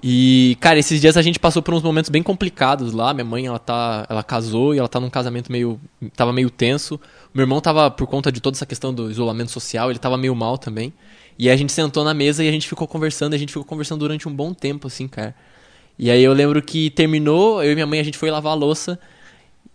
[0.00, 3.12] E, cara, esses dias a gente passou por uns momentos bem complicados lá.
[3.12, 5.80] Minha mãe, ela tá, ela casou e ela tá num casamento meio
[6.14, 7.00] tava meio tenso.
[7.34, 10.36] Meu irmão tava por conta de toda essa questão do isolamento social, ele tava meio
[10.36, 10.92] mal também.
[11.36, 13.98] E a gente sentou na mesa e a gente ficou conversando, a gente ficou conversando
[13.98, 15.34] durante um bom tempo assim, cara.
[15.98, 18.54] E aí eu lembro que terminou, eu e minha mãe a gente foi lavar a
[18.56, 19.00] louça.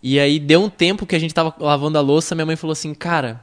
[0.04, 2.74] E aí deu um tempo que a gente tava lavando a louça, minha mãe falou
[2.74, 3.42] assim, cara,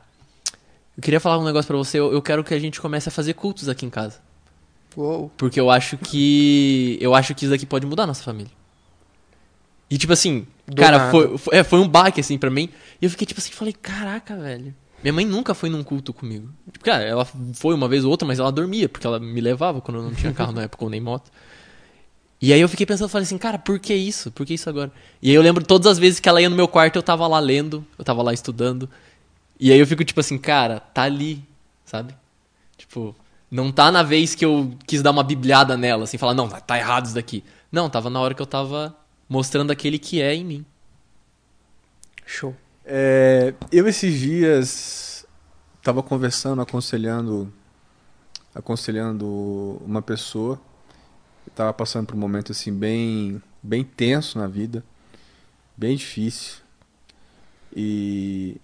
[0.95, 3.13] eu queria falar um negócio para você, eu, eu quero que a gente comece a
[3.13, 4.21] fazer cultos aqui em casa.
[4.95, 5.33] Uou.
[5.39, 6.99] Porque eu acho que.
[7.01, 8.53] Eu acho que isso daqui pode mudar a nossa família.
[9.89, 11.11] E tipo assim, Do cara, nada.
[11.11, 12.69] foi, foi, é, foi um baque assim pra mim.
[13.01, 14.75] E eu fiquei tipo assim, falei, caraca, velho.
[15.03, 16.51] Minha mãe nunca foi num culto comigo.
[16.71, 19.81] Tipo, cara, ela foi uma vez ou outra, mas ela dormia, porque ela me levava
[19.81, 21.31] quando eu não tinha carro na época ou nem moto.
[22.41, 24.31] E aí eu fiquei pensando, falei assim, cara, por que isso?
[24.31, 24.91] Por que isso agora?
[25.21, 27.27] E aí eu lembro todas as vezes que ela ia no meu quarto, eu tava
[27.27, 28.89] lá lendo, eu tava lá estudando.
[29.59, 31.45] E aí eu fico tipo assim, cara, tá ali,
[31.85, 32.15] sabe?
[32.79, 33.15] Tipo,
[33.51, 36.79] não tá na vez que eu quis dar uma bibliada nela, assim, falar, não, tá
[36.79, 37.45] errado isso daqui.
[37.71, 38.97] Não, tava na hora que eu tava
[39.29, 40.67] mostrando aquele que é em mim.
[42.25, 42.57] Show.
[42.87, 45.27] É, eu esses dias
[45.79, 47.53] estava conversando, aconselhando,
[48.55, 50.59] aconselhando uma pessoa
[51.47, 54.85] estava passando por um momento assim bem, bem tenso na vida,
[55.77, 56.59] bem difícil.
[57.75, 58.57] E,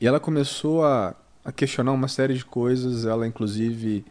[0.00, 1.14] e ela começou a,
[1.44, 3.06] a questionar uma série de coisas.
[3.06, 4.04] Ela inclusive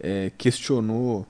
[0.00, 1.26] é, questionou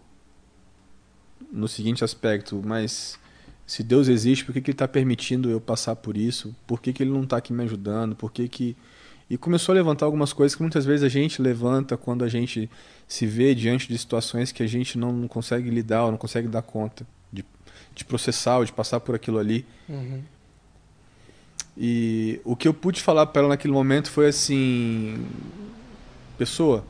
[1.53, 3.19] no seguinte aspecto, mas
[3.67, 6.55] se Deus existe, por que, que Ele está permitindo eu passar por isso?
[6.67, 8.15] Por que, que Ele não está aqui me ajudando?
[8.15, 8.77] Por que que...
[9.29, 12.71] E começou a levantar algumas coisas que muitas vezes a gente levanta quando a gente
[13.09, 16.63] se vê diante de situações que a gente não, consegue lidar ou não consegue dar
[16.63, 17.45] conta de,
[17.95, 19.65] de processar ou de passar por aquilo ali.
[19.89, 20.23] Uhum.
[21.77, 25.27] E o que eu pude falar para ela naquele momento foi assim:
[26.39, 26.85] pessoa,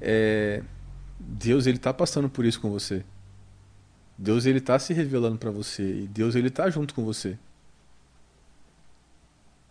[0.00, 0.62] é,
[1.18, 3.02] Deus ele está passando por isso com você.
[4.16, 7.38] Deus ele tá se revelando para você e Deus ele tá junto com você.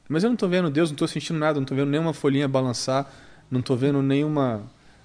[0.07, 2.47] Mas eu não tô vendo Deus, não tô sentindo nada, não tô vendo nenhuma folhinha
[2.47, 3.11] balançar,
[3.49, 4.63] não tô vendo nenhuma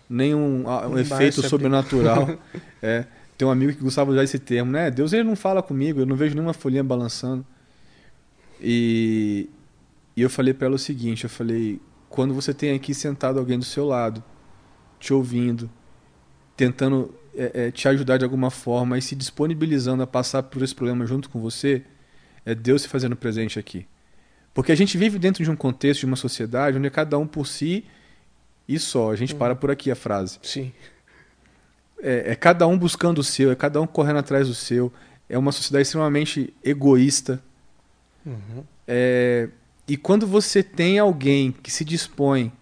[0.09, 2.39] nenhum ah, um efeito bar se sobrenatural.
[2.83, 4.91] é, tem um amigo que gostava de usar esse termo, né?
[4.91, 7.45] Deus ele não fala comigo, eu não vejo nenhuma folhinha balançando.
[8.61, 9.49] E,
[10.17, 13.59] e eu falei para ela o seguinte, eu falei, quando você tem aqui sentado alguém
[13.59, 14.23] do seu lado,
[15.01, 15.69] te ouvindo,
[16.57, 20.75] tentando é, é, te ajudar de alguma forma e se disponibilizando a passar por esse
[20.75, 21.83] problema junto com você,
[22.45, 23.87] é Deus se fazendo presente aqui.
[24.55, 27.27] Porque a gente vive dentro de um contexto, de uma sociedade, onde é cada um
[27.27, 27.85] por si
[28.69, 29.11] e só.
[29.11, 30.39] A gente para por aqui a frase.
[30.43, 30.73] Sim.
[32.03, 34.93] É, é cada um buscando o seu, é cada um correndo atrás do seu.
[35.29, 37.43] É uma sociedade extremamente egoísta.
[38.27, 38.65] Uhum.
[38.87, 39.49] É,
[39.89, 42.53] e quando você tem alguém que se dispõe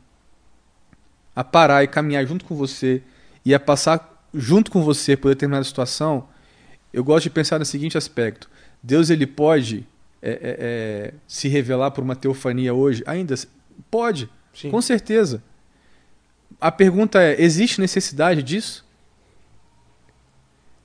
[1.34, 3.03] a parar e caminhar junto com você
[3.45, 6.28] e a passar junto com você por determinada situação,
[6.93, 8.49] eu gosto de pensar no seguinte aspecto:
[8.82, 9.86] Deus ele pode
[10.22, 13.02] é, é, é, se revelar por uma teofania hoje?
[13.06, 13.34] Ainda
[13.90, 14.70] pode, Sim.
[14.70, 15.42] com certeza.
[16.60, 18.84] A pergunta é: existe necessidade disso?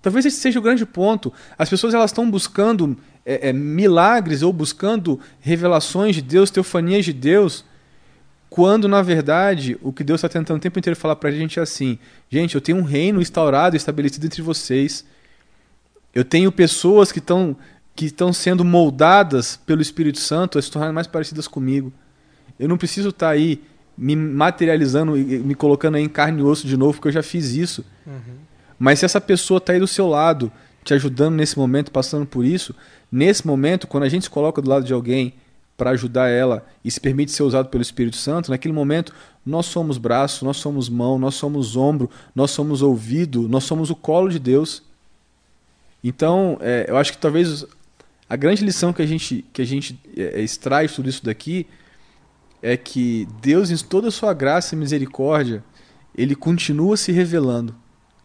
[0.02, 1.34] Talvez esse seja o grande ponto.
[1.58, 7.12] As pessoas elas estão buscando é, é, milagres ou buscando revelações de Deus, teofanias de
[7.12, 7.66] Deus,
[8.48, 11.60] quando na verdade o que Deus está tentando o tempo inteiro falar para a gente
[11.60, 11.98] é assim:
[12.30, 15.04] gente, eu tenho um reino instaurado, estabelecido entre vocês.
[16.14, 17.58] Eu tenho pessoas que estão
[17.96, 21.94] que estão sendo moldadas pelo Espírito Santo a se tornarem mais parecidas comigo.
[22.60, 23.62] Eu não preciso estar aí
[23.98, 27.24] me materializando e me colocando aí em carne e osso de novo, porque eu já
[27.24, 27.86] fiz isso.
[28.06, 28.36] Uhum.
[28.78, 30.52] Mas se essa pessoa está aí do seu lado,
[30.84, 32.76] te ajudando nesse momento, passando por isso,
[33.10, 35.34] nesse momento, quando a gente se coloca do lado de alguém
[35.78, 39.14] para ajudar ela e se permite ser usado pelo Espírito Santo, naquele momento
[39.46, 43.96] nós somos braço, nós somos mão, nós somos ombro, nós somos ouvido, nós somos o
[43.96, 44.84] colo de Deus.
[46.04, 47.66] Então, é, eu acho que talvez
[48.30, 51.68] a grande lição que a gente, que a gente é, extrai tudo isso daqui
[52.62, 55.64] é que Deus, em toda a sua graça e misericórdia,
[56.18, 57.76] ele continua se revelando,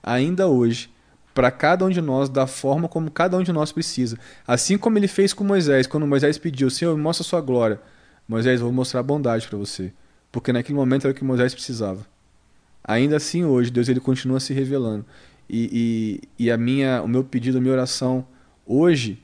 [0.02, 0.90] ainda hoje,
[1.34, 4.18] para cada um de nós, da forma como cada um de nós precisa.
[4.46, 7.80] Assim como ele fez com Moisés, quando Moisés pediu: Senhor, me mostra a sua glória.
[8.26, 9.92] Moisés, vou mostrar bondade para você.
[10.32, 12.06] Porque naquele momento era o que Moisés precisava.
[12.82, 15.04] Ainda assim, hoje, Deus ele continua se revelando.
[15.48, 18.24] E, e, e a minha, o meu pedido, a minha oração
[18.64, 19.20] hoje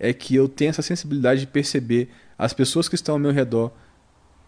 [0.00, 3.70] é que eu tenha essa sensibilidade de perceber as pessoas que estão ao meu redor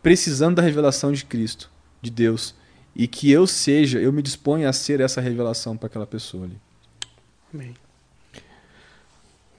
[0.02, 2.54] precisando da revelação de Cristo, de Deus,
[2.96, 6.58] e que eu seja, eu me disponha a ser essa revelação para aquela pessoa ali.
[7.54, 7.76] Amém.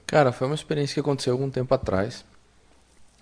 [0.06, 2.24] Cara, foi uma experiência que aconteceu algum tempo atrás.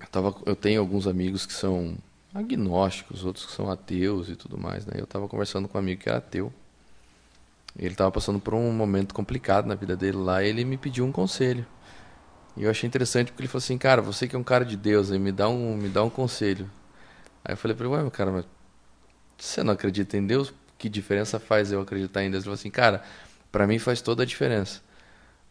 [0.01, 1.97] Eu, tava, eu tenho alguns amigos que são
[2.35, 4.95] agnósticos, outros que são ateus e tudo mais, né?
[4.97, 6.53] Eu tava conversando com um amigo que era ateu.
[7.79, 11.05] Ele tava passando por um momento complicado na vida dele lá e ele me pediu
[11.05, 11.65] um conselho.
[12.57, 14.77] E eu achei interessante porque ele falou assim, cara, você que é um cara de
[14.77, 16.71] Deus, aí me dá um, me dá um conselho.
[17.45, 18.45] Aí eu falei pra ele, ué, meu cara, mas
[19.39, 20.53] você não acredita em Deus?
[20.79, 22.43] Que diferença faz eu acreditar em Deus?
[22.43, 23.03] Ele falou assim, cara,
[23.51, 24.81] pra mim faz toda a diferença.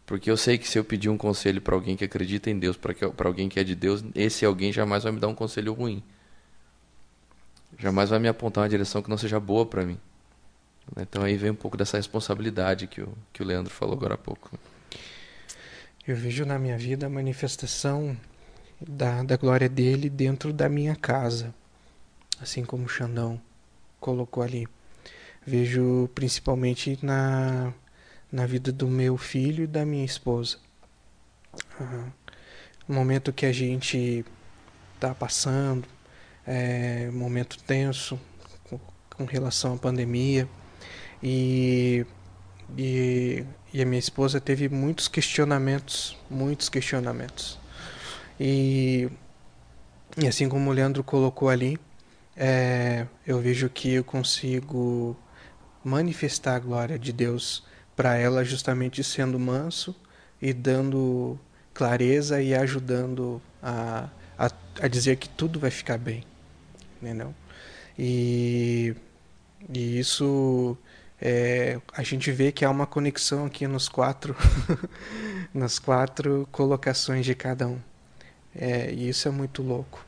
[0.06, 2.78] Porque eu sei que se eu pedir um conselho pra alguém que acredita em Deus,
[2.78, 2.94] pra
[3.28, 6.04] alguém que é de Deus, esse alguém jamais vai me dar um conselho ruim.
[7.78, 9.98] Jamais vai me apontar uma direção que não seja boa pra mim.
[10.98, 14.18] Então aí vem um pouco dessa responsabilidade que o, que o Leandro falou agora há
[14.18, 14.52] pouco.
[16.08, 18.18] Eu vejo na minha vida a manifestação
[18.80, 21.54] da, da glória dele dentro da minha casa,
[22.42, 23.40] assim como o Xandão
[24.00, 24.68] colocou ali.
[25.46, 27.72] Vejo principalmente na,
[28.32, 30.58] na vida do meu filho e da minha esposa.
[31.80, 32.12] Uhum.
[32.90, 34.26] O momento que a gente
[34.96, 35.88] está passando,
[36.46, 38.20] é momento tenso
[38.64, 38.80] com,
[39.16, 40.48] com relação à pandemia
[41.22, 42.06] e,
[42.76, 47.58] e, e a minha esposa teve muitos questionamentos, muitos questionamentos.
[48.40, 49.10] E,
[50.18, 51.80] e assim como o Leandro colocou ali,
[52.36, 55.16] é, eu vejo que eu consigo
[55.84, 57.64] manifestar a glória de Deus
[57.96, 59.96] para ela justamente sendo manso
[60.42, 61.40] e dando
[61.74, 64.52] clareza e ajudando a, a,
[64.82, 66.24] a dizer que tudo vai ficar bem,
[67.02, 67.34] entendeu?
[67.98, 68.96] E,
[69.74, 70.78] e isso
[71.22, 74.36] é, a gente vê que há uma conexão aqui nos quatro
[75.54, 77.80] nas quatro colocações de cada um.
[78.56, 80.04] É, e isso é muito louco.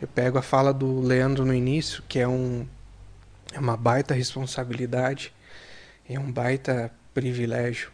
[0.00, 2.66] Eu pego a fala do Leandro no início, que é, um,
[3.52, 5.32] é uma baita responsabilidade,
[6.08, 7.90] é um baita privilégio.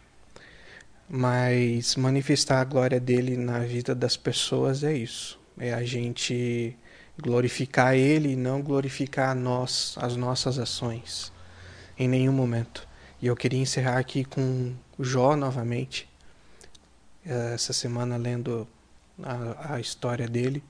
[1.09, 5.39] Mas manifestar a glória dele na vida das pessoas é isso.
[5.57, 6.77] É a gente
[7.17, 11.31] glorificar ele e não glorificar nós, as nossas ações,
[11.97, 12.87] em nenhum momento.
[13.21, 16.09] E eu queria encerrar aqui com Jó novamente.
[17.25, 18.67] Essa semana lendo
[19.23, 20.63] a, a história dele.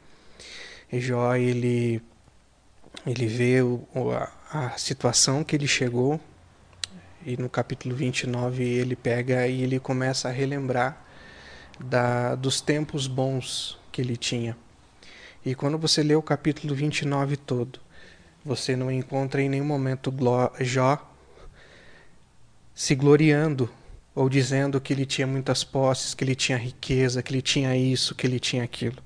[0.92, 2.02] E Jó, ele,
[3.06, 6.20] ele vê o, a, a situação que ele chegou,
[7.26, 11.04] e no capítulo 29 ele pega e ele começa a relembrar
[11.80, 14.56] da, dos tempos bons que ele tinha.
[15.44, 17.80] E quando você lê o capítulo 29 todo,
[18.44, 20.14] você não encontra em nenhum momento
[20.60, 21.15] Jó
[22.76, 23.70] se gloriando
[24.14, 28.14] ou dizendo que ele tinha muitas posses, que ele tinha riqueza, que ele tinha isso,
[28.14, 29.02] que ele tinha aquilo.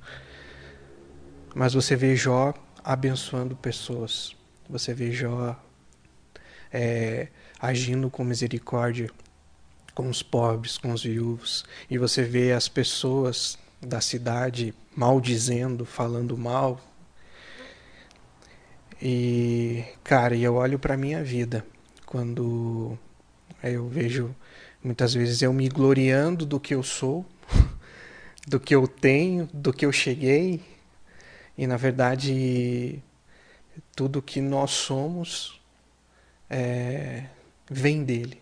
[1.56, 2.54] Mas você vê Jó
[2.84, 4.36] abençoando pessoas.
[4.68, 5.56] Você vê Jó
[6.72, 7.28] é,
[7.60, 9.10] agindo com misericórdia
[10.00, 11.66] com os pobres, com os viúvos.
[11.90, 16.80] E você vê as pessoas da cidade maldizendo, falando mal.
[19.02, 21.66] E, cara, eu olho para minha vida
[22.06, 22.98] quando
[23.64, 24.36] eu vejo
[24.84, 27.26] muitas vezes eu me gloriando do que eu sou,
[28.48, 30.62] do que eu tenho, do que eu cheguei,
[31.58, 33.04] e na verdade,
[33.96, 35.60] tudo que nós somos
[36.50, 37.26] é,
[37.70, 38.42] vem dele.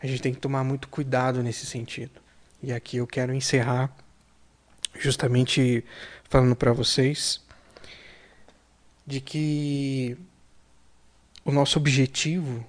[0.00, 2.20] A gente tem que tomar muito cuidado nesse sentido.
[2.62, 3.94] E aqui eu quero encerrar
[4.94, 5.84] justamente
[6.28, 7.42] falando para vocês
[9.06, 10.16] de que
[11.44, 12.64] o nosso objetivo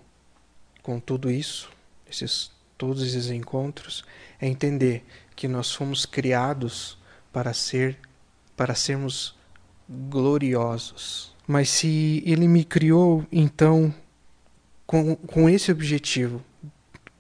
[0.87, 1.69] com tudo isso,
[2.09, 4.05] esses todos esses encontros,
[4.39, 5.03] é entender
[5.35, 6.97] que nós fomos criados
[7.29, 7.99] para ser
[8.55, 9.35] para sermos
[9.89, 11.35] gloriosos.
[11.45, 13.93] Mas se ele me criou, então,
[14.85, 16.41] com, com esse objetivo,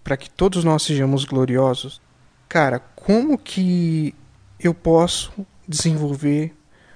[0.01, 1.99] para que todos nós sejamos gloriosos,
[2.47, 4.15] cara, como que
[4.57, 6.55] eu posso desenvolver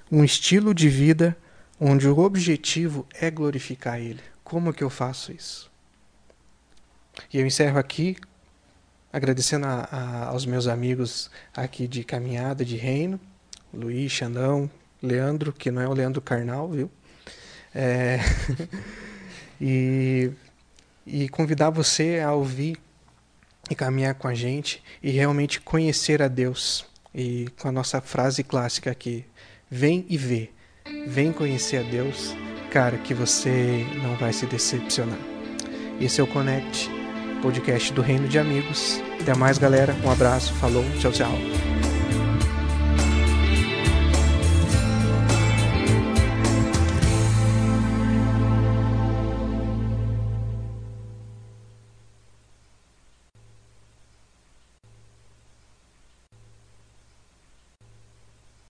[0.09, 1.37] um estilo de vida
[1.77, 4.21] onde o objetivo é glorificar Ele?
[4.41, 5.70] Como que eu faço isso?
[7.33, 8.17] E eu encerro aqui
[9.11, 13.19] agradecendo a, a, aos meus amigos aqui de caminhada de reino
[13.73, 14.69] Luiz, Xandão,
[15.01, 16.91] Leandro, que não é o Leandro Carnal, viu?
[17.73, 18.19] É...
[19.59, 20.29] e,
[21.07, 22.77] e convidar você a ouvir
[23.69, 26.85] e caminhar com a gente e realmente conhecer a Deus.
[27.15, 29.25] E com a nossa frase clássica aqui:
[29.69, 30.49] vem e vê,
[31.07, 32.35] vem conhecer a Deus,
[32.71, 35.19] cara, que você não vai se decepcionar.
[35.99, 36.89] Esse é o Connect,
[37.41, 39.01] podcast do Reino de Amigos.
[39.19, 39.95] Até mais, galera.
[40.03, 41.31] Um abraço, falou, tchau, tchau.